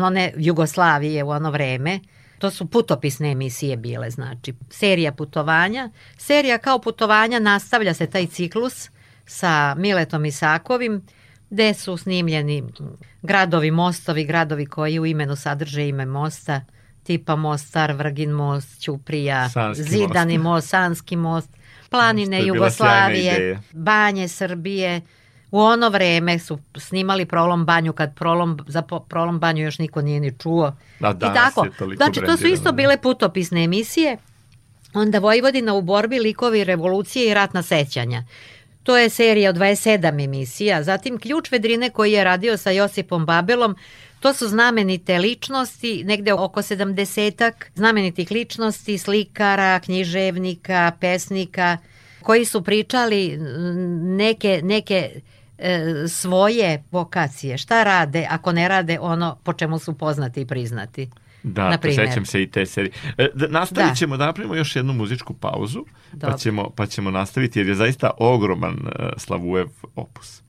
[0.03, 2.01] one Jugoslavije u ono vreme.
[2.39, 5.91] To su putopisne emisije bile, znači serija putovanja.
[6.19, 8.91] Serija kao putovanja nastavlja se taj ciklus
[9.27, 11.03] sa Miletom Isakovim,
[11.51, 12.65] gde su snimljeni
[13.23, 16.61] gradovi, mostovi, gradovi koji u imenu sadrže ime mosta,
[17.03, 20.45] tipa most Star, Vrgin most, Ćuprija, Sanski Zidani most.
[20.45, 21.49] most, Sanski most,
[21.91, 25.01] planine Jugoslavije, banje Srbije,
[25.51, 30.21] U ono vreme su snimali Prolom banju kad Prolom, za Prolom banju još niko nije
[30.21, 30.73] ni čuo.
[31.01, 31.67] Da, I tako.
[31.97, 34.17] Znači, to su isto bile putopisne emisije.
[34.95, 38.25] Onda Vojvodina u borbi, likovi revolucije i ratna sećanja.
[38.83, 40.83] To je serija od 27 emisija.
[40.83, 43.77] Zatim Ključ Vedrine koji je radio sa Josipom Babelom,
[44.21, 51.79] To su znamenite ličnosti, negde oko sedamdesetak znamenitih ličnosti, slikara, književnika, pesnika,
[52.23, 53.39] koji su pričali
[54.17, 55.11] neke, neke
[55.59, 61.11] e, svoje vokacije, šta rade ako ne rade ono po čemu su poznati i priznati.
[61.43, 62.93] Da, sećam se i te serije.
[63.19, 63.95] E, da, nastavit da.
[63.95, 65.85] ćemo da napravimo još jednu muzičku pauzu,
[66.21, 70.40] pa ćemo, pa ćemo nastaviti jer je zaista ogroman uh, Slavujev opus.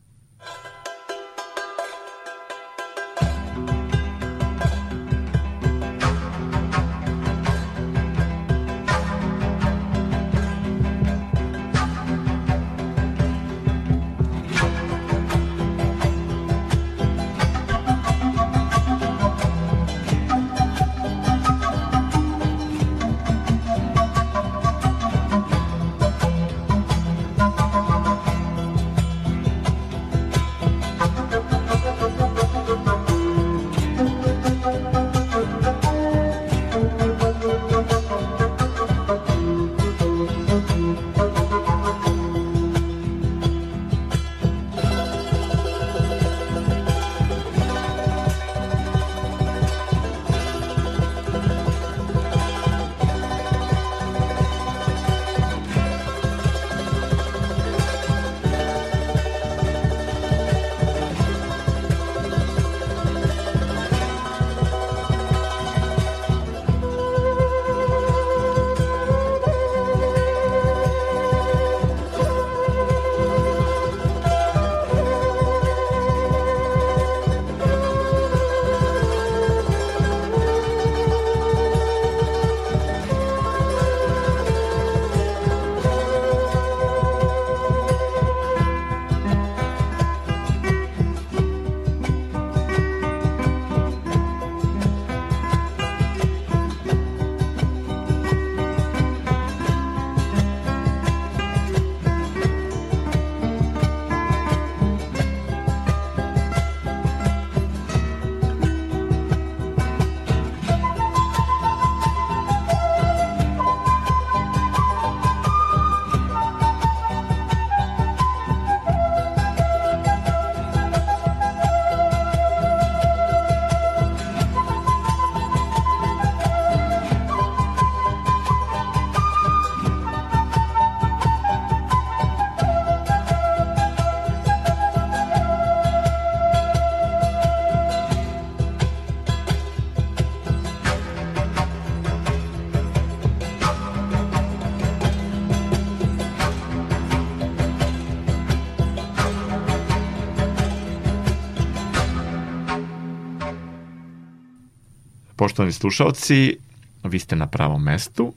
[155.51, 156.57] Poštovani slušalci,
[157.03, 158.33] vi ste na pravom mestu,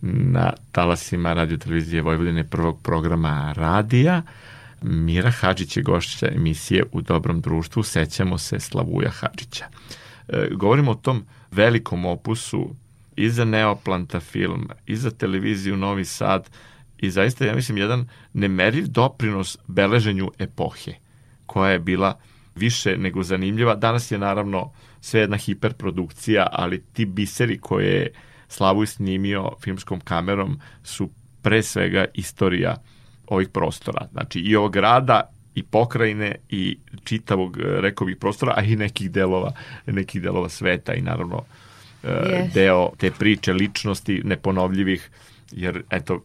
[0.00, 4.22] na talasima radio televizije Vojvodine prvog programa Radija.
[4.82, 9.64] Mira Hadžić je gošća emisije U dobrom društvu, sećamo se Slavuja Hadžića.
[10.28, 12.70] E, govorimo o tom velikom opusu
[13.16, 16.50] i za Neoplanta film, i za televiziju Novi Sad,
[16.98, 20.94] i zaista, ja mislim, jedan nemeriv doprinos beleženju epohe,
[21.46, 22.18] koja je bila
[22.54, 23.74] više nego zanimljiva.
[23.74, 24.72] Danas je naravno
[25.04, 28.12] sve jedna hiperprodukcija, ali ti biseri koje je
[28.48, 31.10] Slavuj snimio filmskom kamerom su
[31.42, 32.76] pre svega istorija
[33.26, 34.08] ovih prostora.
[34.12, 39.52] Znači i ovog grada i pokrajine i čitavog, rekao bih, prostora, a i nekih delova,
[39.86, 41.42] nekih delova sveta i naravno
[42.02, 42.52] yes.
[42.52, 45.10] deo te priče ličnosti neponovljivih,
[45.52, 46.22] jer eto,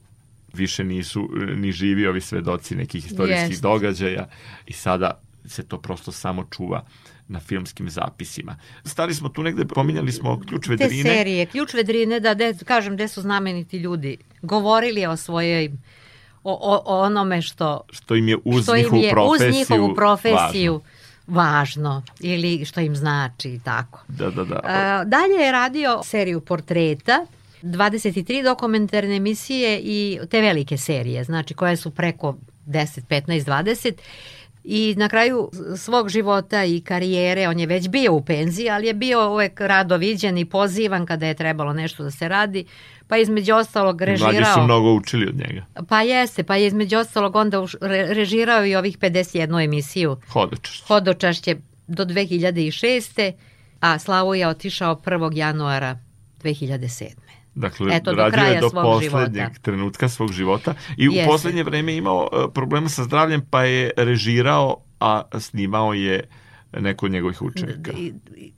[0.53, 3.61] više nisu ni živi ovi svedoci nekih istorijskih yes.
[3.61, 4.27] događaja
[4.67, 6.85] i sada se to prosto samo čuva
[7.29, 8.55] na filmskim zapisima.
[8.85, 11.03] Stali smo tu negde, pominjali smo ključ vedrine.
[11.03, 14.17] Te serije, ključ vedrine, da de, kažem, gde su znameniti ljudi.
[14.41, 15.71] Govorili o svojoj
[16.43, 19.95] o, o, o onome što što im je uz što njihovu je profesiju, uz njihovu
[19.95, 20.81] profesiju
[21.27, 21.41] važno.
[21.41, 23.99] važno ili što im znači i tako.
[24.07, 24.59] Da, da, da.
[24.63, 27.25] A, dalje je radio seriju portreta
[27.63, 32.35] 23 dokumentarne emisije i te velike serije, znači koje su preko
[32.67, 33.93] 10, 15, 20
[34.71, 38.93] i na kraju svog života i karijere on je već bio u penziji, ali je
[38.93, 42.65] bio uvek rado viđen i pozivan kada je trebalo nešto da se radi,
[43.07, 44.31] pa između ostalog režirao...
[44.31, 45.65] Mlađi su mnogo učili od njega.
[45.87, 47.65] Pa jeste, pa je između ostalog onda
[48.09, 50.17] režirao i ovih 51 emisiju.
[50.33, 50.83] Hodočašće.
[50.87, 51.55] Hodočašće
[51.87, 53.31] do 2006.
[53.79, 55.37] A Slavu je otišao 1.
[55.37, 55.97] januara
[56.43, 57.29] 2007.
[57.55, 59.61] Dakle, Eto, radio je do poslednjeg života.
[59.61, 61.23] trenutka svog života i Jeste.
[61.23, 66.23] u poslednje vreme imao e, problema sa zdravljem, pa je režirao, a snimao je
[66.73, 67.91] neko od njegovih učenika.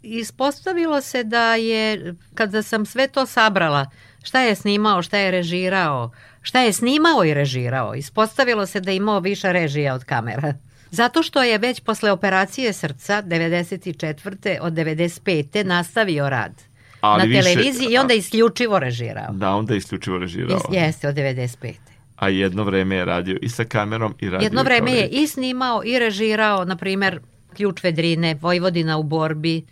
[0.02, 3.90] Ispostavilo se da je, kada sam sve to sabrala,
[4.24, 6.12] šta je snimao, šta je režirao,
[6.42, 10.54] šta je snimao i režirao, ispostavilo se da je imao više režija od kamera.
[10.92, 14.58] Zato što je već posle operacije srca 94.
[14.62, 15.64] od 95.
[15.64, 16.71] nastavio rad
[17.02, 19.32] ali na televiziji više, i onda isključivo režirao.
[19.32, 20.60] Da, onda isključivo režirao.
[20.72, 21.74] Jeste, od 95.
[22.16, 25.82] A jedno vreme je radio i sa kamerom i radio Jedno vreme je i snimao
[25.86, 27.20] i režirao, na primer,
[27.56, 29.66] Ključ Vedrine, Vojvodina u borbi,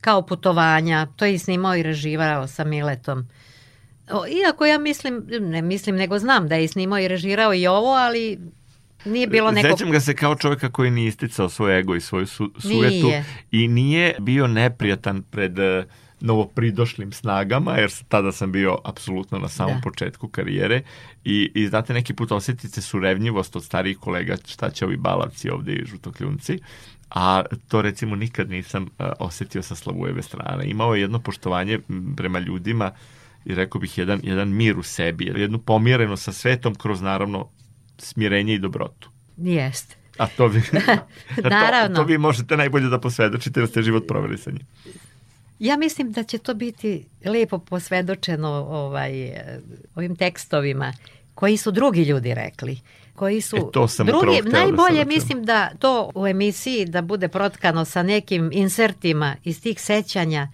[0.00, 3.28] kao putovanja, to je i snimao i režirao sa Miletom.
[4.44, 8.38] Iako ja mislim, ne mislim, nego znam da je snimao i režirao i ovo, ali
[9.04, 9.78] nije bilo nekog...
[9.78, 13.24] Sećam ga se kao čoveka koji nije isticao svoj ego i svoju su, sujetu nije.
[13.50, 15.84] i nije bio neprijatan pred uh,
[16.22, 19.80] novopridošlim snagama, jer tada sam bio apsolutno na samom da.
[19.80, 20.82] početku karijere
[21.24, 25.72] i, i znate, neki put osetite surevnjivost od starijih kolega šta će ovi balavci ovde
[25.72, 26.58] i žutokljunci,
[27.10, 30.66] a to recimo nikad nisam uh, osetio sa Slavujeve strane.
[30.66, 31.78] Imao je jedno poštovanje
[32.16, 32.90] prema ljudima
[33.44, 37.48] i rekao bih jedan, jedan mir u sebi, jednu pomjereno sa svetom kroz naravno
[37.98, 39.10] smirenje i dobrotu.
[39.36, 39.96] Jeste.
[40.18, 40.62] A to vi,
[41.42, 41.96] Naravno.
[41.96, 44.66] to, to vi možete najbolje da posvedočite da ste život proveli sa njim.
[45.62, 49.32] Ja mislim da će to biti lepo posvedočeno ovaj,
[49.94, 50.92] ovim tekstovima
[51.34, 52.78] koji su drugi ljudi rekli
[53.14, 57.02] koji su e, to sam drugi, da najbolje da mislim da to u emisiji da
[57.02, 60.48] bude protkano sa nekim insertima iz tih sećanja.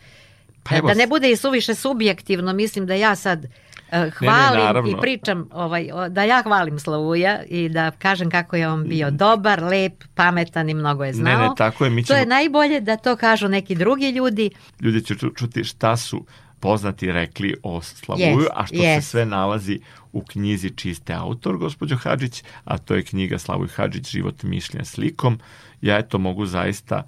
[0.62, 3.46] Pa da ne bude i suviše subjektivno mislim da ja sad
[3.90, 8.68] hvalim ne, ne, i pričam ovaj, da ja hvalim Slavuja i da kažem kako je
[8.68, 11.38] on bio dobar, lep, pametan i mnogo je znao.
[11.38, 11.90] Ne, ne, tako je.
[11.90, 12.16] Mi ćemo...
[12.16, 14.50] To je najbolje da to kažu neki drugi ljudi.
[14.80, 16.26] Ljudi će čuti šta su
[16.60, 19.00] poznati rekli o Slavuju, yes, a što yes.
[19.00, 19.80] se sve nalazi
[20.12, 25.38] u knjizi čiste autor, gospođo Hadžić, a to je knjiga Slavuj Hadžić, život mišljenja slikom.
[25.80, 27.02] Ja eto mogu zaista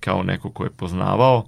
[0.00, 1.46] kao neko ko je poznavao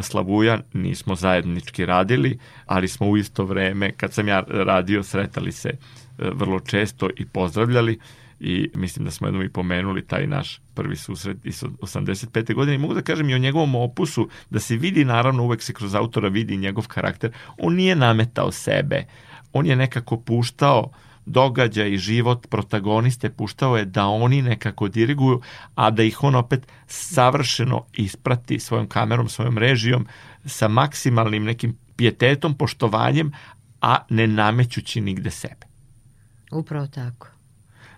[0.00, 5.68] Slavuja, nismo zajednički radili, ali smo u isto vreme, kad sam ja radio, sretali se
[5.68, 5.76] e,
[6.18, 7.98] vrlo često i pozdravljali
[8.40, 12.54] i mislim da smo jednom i pomenuli taj naš prvi susret iz 85.
[12.54, 15.72] godine i mogu da kažem i o njegovom opusu, da se vidi naravno uvek se
[15.72, 19.04] kroz autora vidi njegov karakter, on nije nametao sebe,
[19.52, 25.40] on je nekako puštao uh, događaj i život protagoniste puštao je da oni nekako diriguju,
[25.74, 30.06] a da ih on opet savršeno isprati svojom kamerom, svojom režijom,
[30.46, 33.32] sa maksimalnim nekim pijetetom, poštovanjem,
[33.80, 35.66] a ne namećući nigde sebe.
[36.50, 37.28] Upravo tako.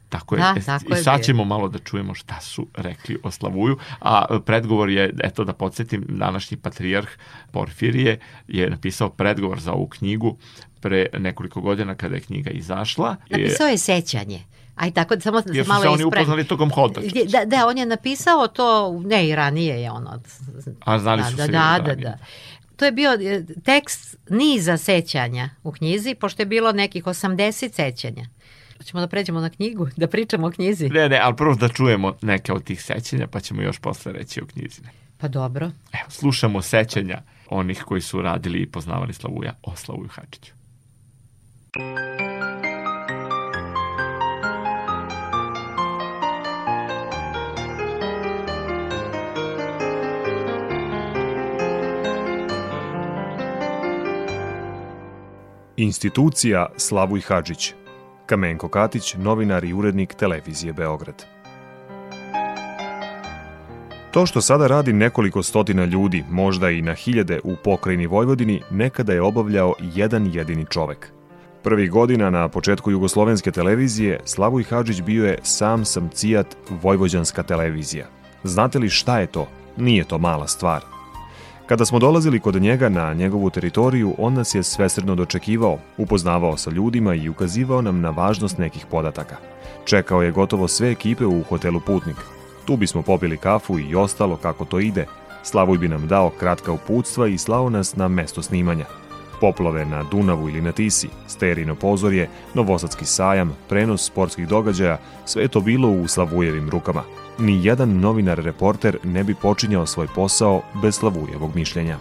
[0.08, 0.38] Tako je.
[0.38, 4.90] Da, tako I sad ćemo malo da čujemo šta su rekli o Slavuju, a predgovor
[4.90, 7.08] je, eto da podsjetim, današnji patrijarh
[7.50, 8.18] Porfirije
[8.48, 10.36] je napisao predgovor za ovu knjigu
[10.84, 13.16] pre nekoliko godina kada je knjiga izašla.
[13.30, 14.40] Napisao je sećanje.
[14.74, 17.00] Aj tako, samo da Jer su malo se oni upoznali tokom hoda.
[17.32, 20.20] Da, da, on je napisao to, ne i ranije je ono.
[20.84, 22.18] A znali da, su da, se da, da, da.
[22.76, 28.26] to je bio e, tekst niza sećanja u knjizi, pošto je bilo nekih 80 sećanja.
[28.78, 30.88] Hoćemo da pređemo na knjigu, da pričamo o knjizi?
[30.88, 34.40] Ne, ne, ali prvo da čujemo neke od tih sećanja, pa ćemo još posle reći
[34.40, 34.80] o knjizi.
[35.18, 35.66] Pa dobro.
[35.92, 40.52] Evo, slušamo sećanja onih koji su radili i poznavali Slavuja o Slavuju Hadžiću.
[41.76, 41.80] Institucija
[56.76, 57.74] Slavuj Hadžić
[58.26, 61.24] Kamenko Katić, novinar i urednik Televizije Beograd.
[64.10, 69.12] To što sada radi nekoliko stotina ljudi, možda i na hiljade u pokrajini Vojvodini, nekada
[69.12, 71.13] je obavljao jedan jedini čovek.
[71.64, 78.06] Prvi godina na početku jugoslovenske televizije Slavoj Hadžić bio je sam sam cijat Vojvođanska televizija.
[78.42, 79.48] Znate li šta je to?
[79.76, 80.82] Nije to mala stvar.
[81.66, 86.70] Kada smo dolazili kod njega na njegovu teritoriju, on nas je svesredno dočekivao, upoznavao sa
[86.70, 89.36] ljudima i ukazivao nam na važnost nekih podataka.
[89.84, 92.16] Čekao je gotovo sve ekipe u hotelu Putnik.
[92.64, 95.06] Tu bismo popili kafu i ostalo kako to ide.
[95.42, 98.84] Slavuj bi nam dao kratka uputstva i slao nas na mesto snimanja.
[99.40, 105.48] Poplove na Dunavu ili na Tisi, sterino pozorje, Novosadski sajam, prenos sportskih događaja, sve je
[105.48, 107.02] to bilo u Slavujevim rukama–
[107.38, 111.98] ni jedan novinar reporter ne bi počinjao svoj posao bez Slavujevog mišljenja.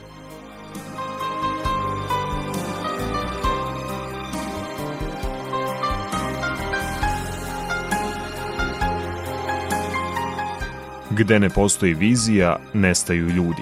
[11.09, 13.61] Gde ne postoji vizija, nestaju ljudi.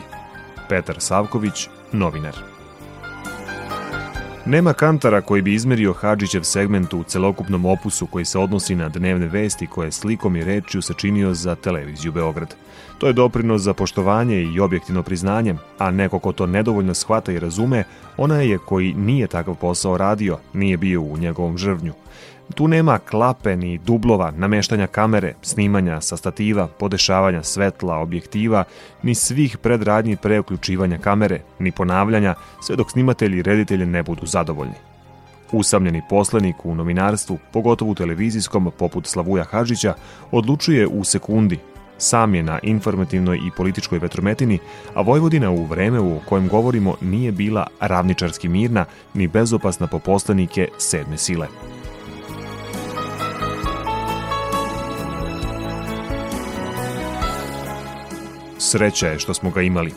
[0.70, 2.61] Petar Savković, novinar.
[4.46, 9.28] Nema kantara koji bi izmerio Hadžićev segment u celokupnom opusu koji se odnosi na dnevne
[9.28, 12.56] vesti koje slikom i rečju sačinio za televiziju Beograd.
[12.98, 17.40] To je doprinos za poštovanje i objektivno priznanje, a neko ko to nedovoljno shvata i
[17.40, 17.84] razume,
[18.18, 21.94] ona je koji nije takav posao radio, nije bio u njegovom žrvnju.
[22.56, 28.64] Tu nema klape ni dublova, nameštanja kamere, snimanja sa stativa, podešavanja svetla, objektiva,
[29.04, 34.26] ni svih predradnji pre uključivanja kamere, ni ponavljanja, sve dok snimatelji i reditelji ne budu
[34.26, 34.74] zadovoljni.
[35.52, 39.94] Usamljeni poslenik u novinarstvu, pogotovo u televizijskom, poput Slavuja Hadžića,
[40.32, 41.60] odlučuje u sekundi.
[41.98, 44.60] Sam je na informativnoj i političkoj vetrometini,
[44.94, 50.68] a Vojvodina u vreme u kojem govorimo nije bila ravničarski mirna ni bezopasna po poslenike
[50.78, 51.48] sedme sile.
[58.64, 59.94] Sreća je što smo ga imali.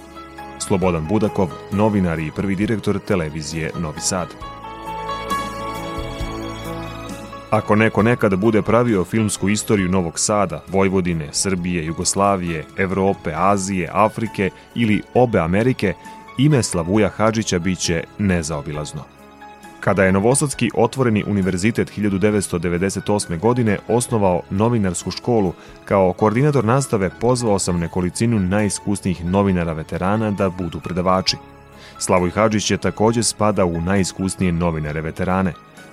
[0.58, 4.28] Slobodan Budakov, novinar i prvi direktor televizije Novi Sad.
[7.50, 14.50] Ako neko nekada bude pravio filmsku istoriju Novog Sada, Vojvodine, Srbije, Jugoslavije, Evrope, Azije, Afrike
[14.74, 15.94] ili obe Amerike,
[16.38, 19.13] ime Slavuja Hadžića biće nezaobilazno.
[19.84, 23.38] Kada je Novosadski otvoreni univerzitet 1998.
[23.38, 25.52] godine osnovao novinarsku školu,
[25.84, 31.36] kao koordinator nastave pozvao sam nekolicinu najiskusnijih novinara veterana da budu predavači.
[31.98, 35.52] Slavoj Hadžić je takođe spada u najiskusnije novinare veterane.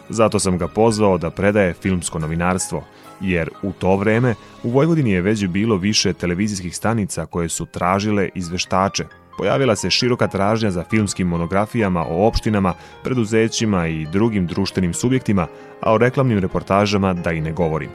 [0.10, 2.84] Zato sam ga pozvao da predaje filmsko novinarstvo,
[3.22, 8.30] jer u to vreme u Vojvodini je već bilo više televizijskih stanica koje su tražile
[8.36, 9.06] izveštače,
[9.42, 12.74] pojavila se široka tražnja za filmskim monografijama o opštinama,
[13.04, 15.48] preduzećima i drugim društvenim subjektima,
[15.82, 17.90] a o reklamnim reportažama da i ne govorim.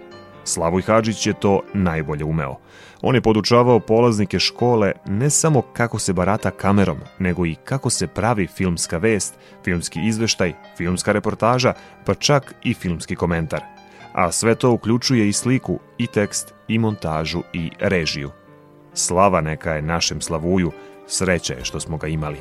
[0.44, 2.56] Slavoj Hadžić je to najbolje umeo.
[3.02, 8.06] On je podučavao polaznike škole ne samo kako se barata kamerom, nego i kako se
[8.06, 9.34] pravi filmska vest,
[9.64, 11.74] filmski izveštaj, filmska reportaža,
[12.04, 13.60] pa čak i filmski komentar.
[14.12, 18.30] A sve to uključuje i sliku, i tekst, i montažu, i režiju.
[18.94, 20.72] Slava neka je našem Slavuju,
[21.06, 22.38] Sreće je što smo ga imali.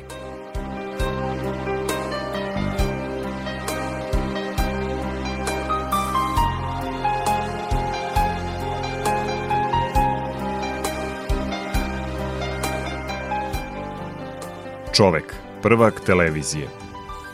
[14.96, 16.68] Čovek, prvak televizije.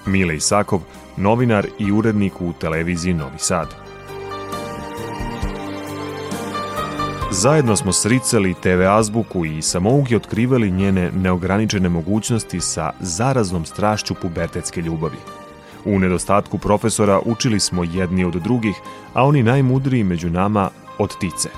[0.07, 0.81] Mile Isakov,
[1.17, 3.82] novinar i urednik u televiziji Novi Sad.
[7.35, 14.81] Zajedno smo sricali TV azbuku i samouki otkrivali njene neograničene mogućnosti sa zaraznom strašću pubertetske
[14.81, 15.17] ljubavi.
[15.85, 18.75] U nedostatku profesora učili smo jedni od drugih,
[19.15, 21.49] a oni najmudriji među nama od tice.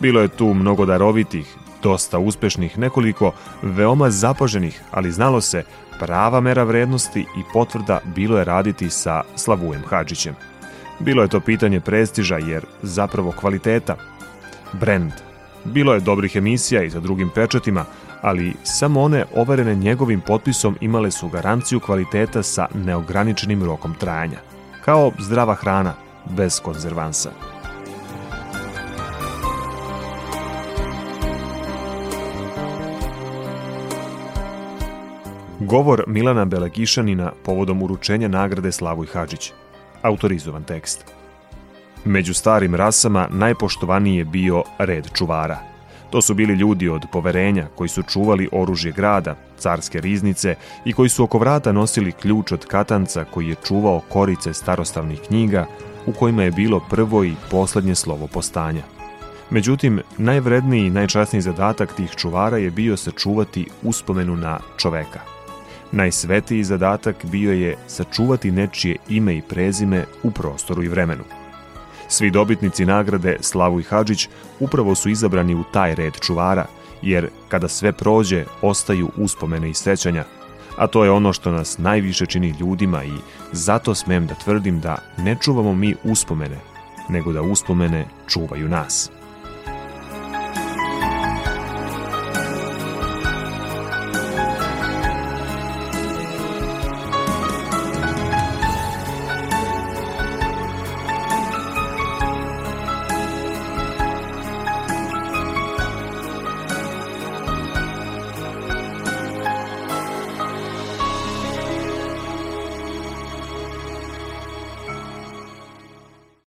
[0.00, 5.64] Bilo je tu mnogo darovitih, dosta uspešnih, nekoliko veoma zapaženih, ali znalo se
[5.98, 10.34] prava mera vrednosti i potvrda bilo je raditi sa Slavujem Hadžićem.
[11.00, 13.96] Bilo je to pitanje prestiža jer zapravo kvaliteta,
[14.72, 15.12] brend.
[15.64, 17.84] Bilo je dobrih emisija i sa drugim pečatima,
[18.22, 24.38] ali samo one overene njegovim potpisom imale su garanciju kvaliteta sa neograničenim rokom trajanja,
[24.84, 25.94] kao zdrava hrana,
[26.36, 27.30] bez konzervansa.
[35.60, 39.52] Govor Milana Belegišanina povodom uručenja nagrade Slavoj Hadžić.
[40.02, 41.04] Autorizovan tekst.
[42.06, 45.58] Među starim rasama najpoštovaniji je bio red čuvara.
[46.10, 50.54] To su bili ljudi od poverenja koji su čuvali oružje grada, carske riznice
[50.84, 55.66] i koji su oko vrata nosili ključ od katanca koji je čuvao korice starostavnih knjiga
[56.06, 58.82] u kojima je bilo prvo i poslednje slovo postanja.
[59.50, 65.20] Međutim, najvredniji i najčasniji zadatak tih čuvara je bio sačuvati uspomenu na čoveka–
[65.92, 71.22] Najsvetiji zadatak bio je sačuvati nečije ime i prezime u prostoru i vremenu.
[72.08, 74.28] Svi dobitnici nagrade Slavu i Hadžić
[74.60, 76.66] upravo su izabrani u taj red čuvara,
[77.02, 80.24] jer kada sve prođe, ostaju uspomene i sećanja,
[80.76, 83.12] a to je ono što nas najviše čini ljudima i
[83.52, 86.58] zato smem da tvrdim da ne čuvamo mi uspomene,
[87.08, 89.10] nego da uspomene čuvaju nas.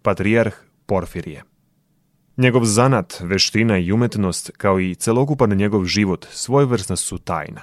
[0.09, 0.53] Patrijarh
[0.85, 1.43] Porfirije.
[2.37, 7.61] Njegov zanat, veština i umetnost, kao i celokupan njegov život, svojevrsna su tajna.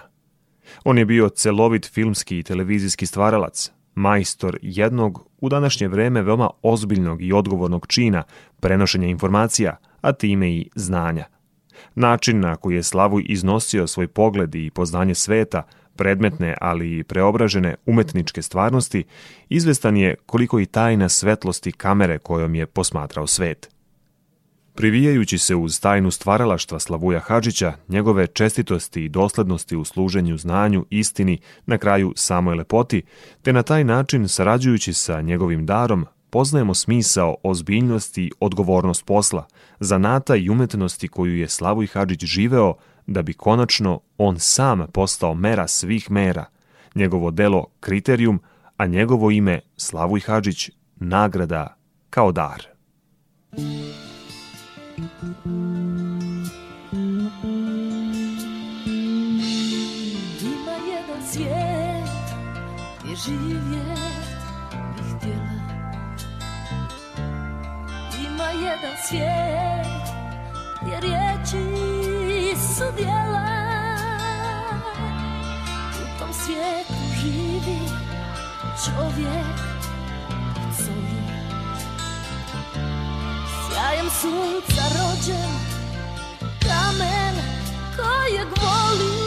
[0.85, 7.23] On je bio celovit filmski i televizijski stvaralac, majstor jednog, u današnje vreme veoma ozbiljnog
[7.23, 8.23] i odgovornog čina,
[8.61, 11.25] prenošenja informacija, a time i znanja.
[11.95, 15.63] Način na koji je Slavuj iznosio svoj pogled i poznanje sveta
[15.97, 19.05] predmetne, ali i preobražene umetničke stvarnosti,
[19.49, 23.77] izvestan je koliko i tajna svetlosti kamere kojom je posmatrao svet.
[24.77, 31.39] Privijajući se uz tajnu stvaralaštva Slavuja Hadžića, njegove čestitosti i doslednosti u služenju znanju, istini,
[31.67, 33.03] na kraju samoj lepoti,
[33.43, 39.47] te na taj način sarađujući sa njegovim darom, poznajemo smisao, ozbiljnosti i odgovornost posla,
[39.81, 42.75] zanata i umetnosti koju je Slavuj Hadžić živeo,
[43.07, 46.45] da bi konačno on sam postao mera svih mera,
[46.95, 48.41] njegovo delo kriterijum,
[48.77, 51.77] a njegovo ime Slavuj Hadžić nagrada
[52.11, 52.63] kao dar.
[60.41, 62.09] Ima jedan svijet
[63.03, 63.99] gdje živjet
[64.97, 65.67] bih htjela
[68.27, 69.87] Ima jedan svijet
[70.83, 71.86] gdje riječi
[72.77, 73.47] su djela
[76.03, 77.79] U tom svijetu živi
[78.85, 79.57] čovjek
[80.77, 81.23] covi
[83.71, 85.53] Sjajem sunca rođen
[86.63, 87.35] Kamen
[87.97, 89.27] kojeg volim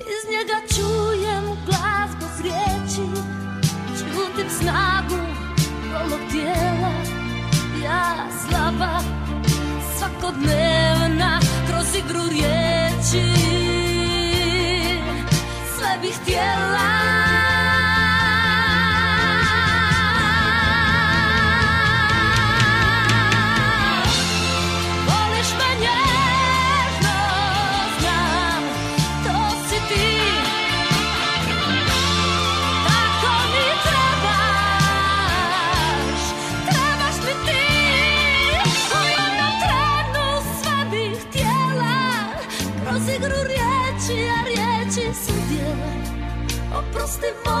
[0.00, 3.22] Iz njega čujem glas bez riječi
[3.98, 5.16] Čutim snagu
[5.92, 6.69] golog tijela
[7.90, 9.00] Ja slaba
[9.98, 13.32] svakodnevna Kroz igru riječi.
[15.76, 17.19] Sve bih htjela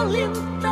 [0.00, 0.69] oprosti,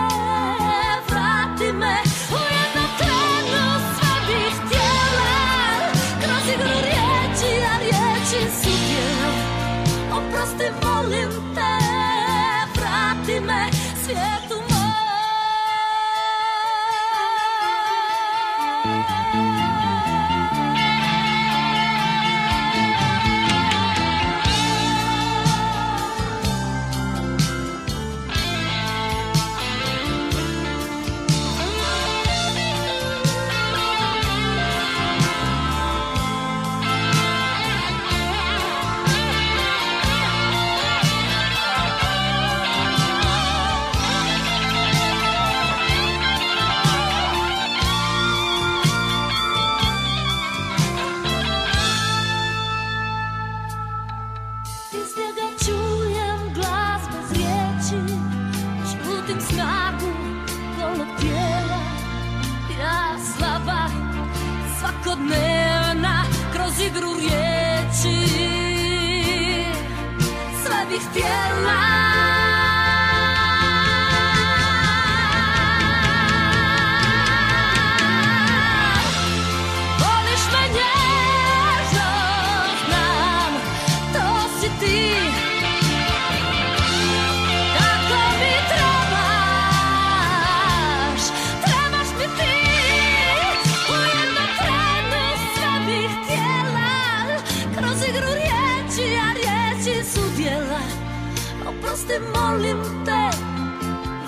[102.09, 103.31] Oprosti, molim te,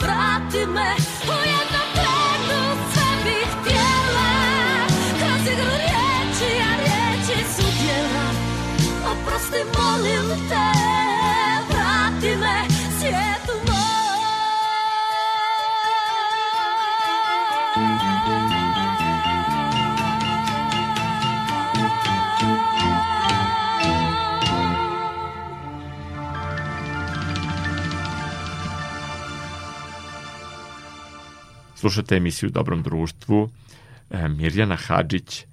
[0.00, 0.90] vrati me.
[1.28, 2.60] U jednom trenu
[2.92, 4.30] sve bih htjela
[5.18, 8.30] Kroz igru riječi, a riječi su djela
[9.12, 10.79] Oprosti, molim te,
[31.80, 33.50] Slušate emisiju Dobrom društvu.
[34.10, 35.46] E, Mirjana Hadžić,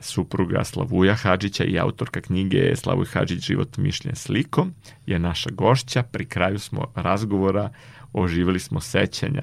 [0.00, 4.74] supruga Slavuja Hadžića i autorka knjige Slavuj Hadžić život mišljen slikom
[5.06, 6.02] je naša gošća.
[6.02, 7.70] Pri kraju smo razgovora
[8.12, 9.42] oživjeli smo sećanja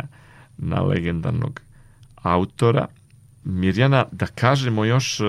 [0.58, 1.62] na legendarnog
[2.16, 2.88] autora.
[3.44, 5.24] Mirjana, da kažemo još, e,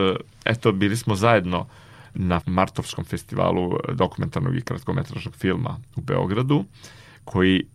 [0.45, 1.67] eto, bili smo zajedno
[2.15, 6.65] na Martovskom festivalu dokumentarnog i kratkometražnog filma u Beogradu,
[7.25, 7.67] koji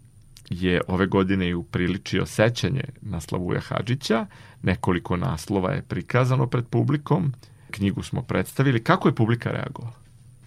[0.49, 4.25] je ove godine i upriličio sećanje na Slavuja Hadžića.
[4.61, 7.33] Nekoliko naslova je prikazano pred publikom.
[7.71, 8.83] Knjigu smo predstavili.
[8.83, 9.93] Kako je publika reagovala?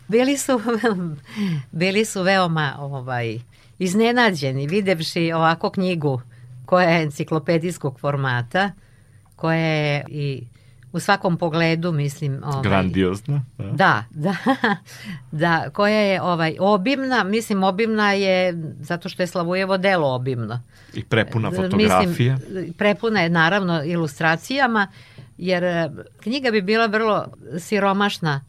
[0.09, 0.61] Bili su,
[1.73, 3.39] bili su veoma ovaj,
[3.79, 6.21] iznenađeni videvši ovako knjigu
[6.67, 8.73] koja je enciklopedijskog formata,
[9.37, 10.43] koja je i
[10.93, 12.41] u svakom pogledu, mislim...
[12.45, 13.45] Ovaj, Grandiozna.
[13.59, 14.37] Da, da,
[15.43, 20.63] da, koja je ovaj obimna, mislim obimna je zato što je Slavujevo delo obimno.
[20.95, 22.37] I prepuna fotografija.
[22.37, 24.87] Mislim, prepuna je naravno ilustracijama,
[25.39, 27.27] jer e, knjiga bi bila vrlo
[27.59, 28.41] siromašna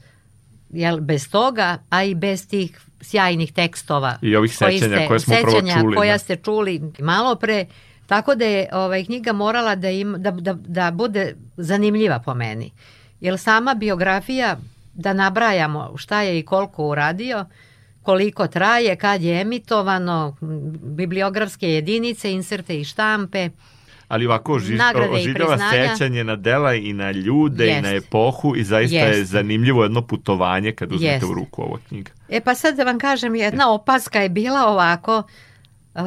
[0.70, 4.18] jel, bez toga, a i bez tih sjajnih tekstova.
[4.22, 5.96] I ovih sećanja koje smo prvo čuli.
[5.96, 6.18] koja da.
[6.18, 7.66] ste čuli malo pre,
[8.10, 12.72] tako da je ovaj, knjiga morala da, ima, da, da, da bude zanimljiva po meni.
[13.22, 14.58] Jer sama biografija,
[14.94, 17.46] da nabrajamo šta je i koliko uradio,
[18.04, 20.36] koliko traje, kad je emitovano,
[20.82, 23.50] bibliografske jedinice, inserte i štampe,
[24.08, 27.84] Ali ovako oži, Nagrade i oživljava sećanje na dela i na ljude i Jest.
[27.84, 29.32] na epohu i zaista je Jest.
[29.32, 31.26] zanimljivo jedno putovanje kad uzmete Jest.
[31.26, 32.12] u ruku ovo knjiga.
[32.30, 35.24] E pa sad da vam kažem, jedna opaska je bila ovako, a,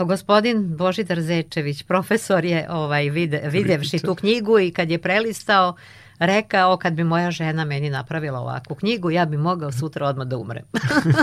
[0.06, 5.76] gospodin Božidar Zečević, profesor je ovaj, vide, videvši tu knjigu i kad je prelistao,
[6.18, 10.36] rekao kad bi moja žena meni napravila ovakvu knjigu, ja bi mogao sutra odmah da
[10.36, 10.64] umrem.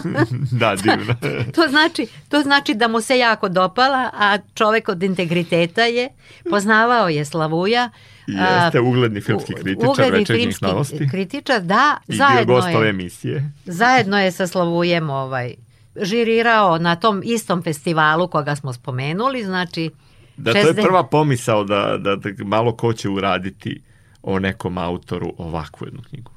[0.60, 1.16] da, divno.
[1.56, 6.10] to, znači, to znači da mu se jako dopala, a čovek od integriteta je,
[6.50, 7.90] poznavao je Slavuja,
[8.28, 11.10] Jeste ugledni filmski kritičar ugledni večernjih filmski novosti.
[11.12, 13.52] kritičar, da, I bio zajedno ove je, emisije.
[13.66, 15.56] zajedno je sa Slavujem ovaj,
[16.02, 19.92] žirirao na tom istom festivalu koga smo spomenuli, znači
[20.38, 23.82] Da, to je 60 prva pomisao da, da, da malo ko će uraditi
[24.24, 26.32] o nekom autoru ovakvu jednu knjigu.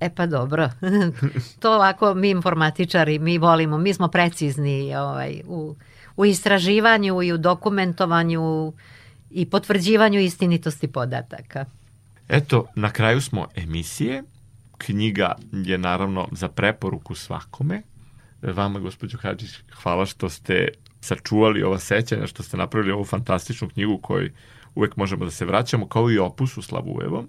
[0.00, 0.70] E pa dobro,
[1.60, 5.74] to ovako mi informatičari, mi volimo, mi smo precizni ovaj, u,
[6.16, 8.72] u istraživanju i u dokumentovanju
[9.30, 11.64] i potvrđivanju istinitosti podataka.
[12.28, 14.22] Eto, na kraju smo emisije.
[14.78, 17.82] Knjiga je naravno za preporuku svakome.
[18.52, 19.50] Vama, gospođo Hadžić,
[19.82, 20.68] hvala što ste
[21.00, 24.32] sačuvali ova sećanja, što ste napravili ovu fantastičnu knjigu kojoj
[24.74, 27.28] uvek možemo da se vraćamo, kao i opusu Slavujevom.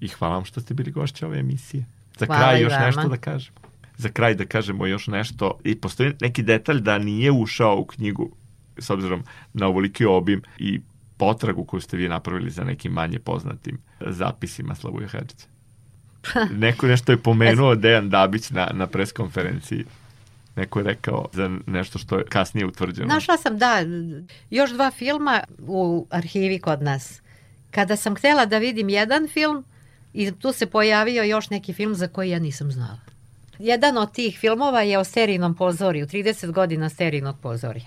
[0.00, 1.84] I hvala vam što ste bili gošće ove emisije.
[2.18, 2.86] Za Hvala kraj još vama.
[2.86, 3.56] nešto da kažemo.
[3.96, 5.58] Za kraj da kažemo još nešto.
[5.64, 8.30] I postoji neki detalj da nije ušao u knjigu
[8.78, 10.80] s obzirom na ovoliki obim i
[11.16, 15.46] potragu koju ste vi napravili za nekim manje poznatim zapisima Slavuje Hadžića.
[16.66, 19.84] Neko nešto je pomenuo Dejan Dabić na, na preskonferenciji.
[20.56, 23.08] Neko je rekao za nešto što je kasnije utvrđeno.
[23.08, 23.76] Našla sam, da,
[24.50, 27.20] još dva filma u arhivi kod nas.
[27.70, 29.64] Kada sam htjela da vidim jedan film,
[30.12, 32.98] i tu se pojavio još neki film za koji ja nisam znala.
[33.58, 37.86] Jedan od tih filmova je o serijnom pozorju, 30 godina serijnog pozorja.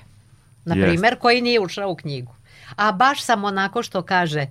[0.66, 2.36] Na primer, koji nije ušao u knjigu.
[2.76, 4.47] A baš sam onako što kaže,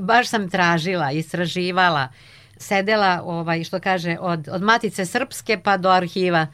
[0.00, 2.08] baš sam tražila, istraživala,
[2.56, 6.46] sedela, ovaj, što kaže, od, od Matice Srpske pa do arhiva,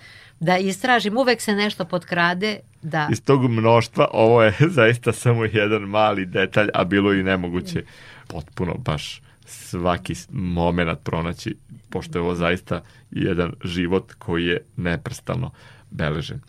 [0.43, 5.83] da istražim, uvek se nešto potkrade, da Iz tog mnoštva ovo je zaista samo jedan
[5.83, 7.85] mali detalj, a bilo i nemoguće
[8.27, 11.57] potpuno baš svaki moment pronaći,
[11.91, 15.51] pošto je ovo zaista jedan život koji je neprestano
[15.91, 16.41] beležen.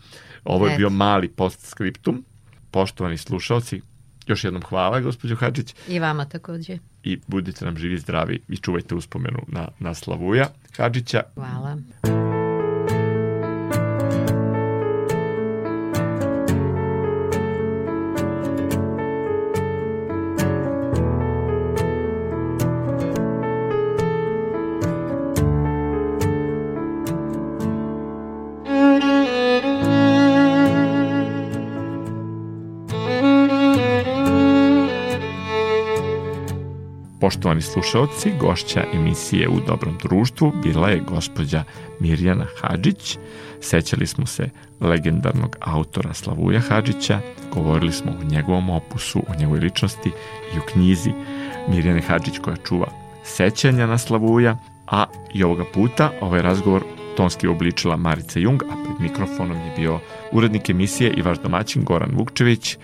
[0.44, 0.78] Ovo je Eto.
[0.78, 2.24] bio mali postscriptum.
[2.70, 3.80] Poštovani slušalci,
[4.26, 6.78] još jednom hvala, gospođo Hadžić, I vama takođe.
[7.02, 11.22] i budite nam živi, zdravi i čuvajte uspomenu na, na Slavuja Hadžića.
[11.34, 11.78] Hvala.
[37.34, 41.64] Poštovani slušalci, gošća emisije U dobrom društvu bila je gospođa
[42.00, 43.18] Mirjana Hadžić.
[43.60, 47.20] Sećali smo se legendarnog autora Slavuja Hadžića,
[47.54, 50.10] govorili smo o njegovom opusu, o njegovoj ličnosti
[50.54, 51.12] i o knjizi
[51.68, 52.86] Mirjane Hadžić koja čuva
[53.24, 55.04] sećanja na Slavuja, a
[55.34, 56.82] i ovoga puta ovaj razgovor
[57.16, 60.00] tonski obličila Marica Jung, a pred mikrofonom je bio
[60.32, 62.76] urednik emisije i vaš domaćin Goran Vukčević.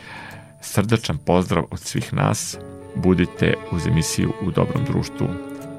[0.61, 2.59] Srdačan pozdrav od svih nas,
[2.95, 5.27] budite uz emisiju u dobrom društvu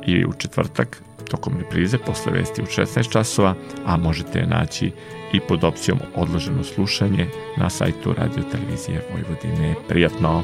[0.07, 3.55] i u četvrtak tokom reprize posle vesti u 16 časova,
[3.85, 4.91] a možete je naći
[5.33, 9.75] i pod opcijom odloženo slušanje na sajtu Radio Televizije Vojvodine.
[9.87, 10.43] Prijatno!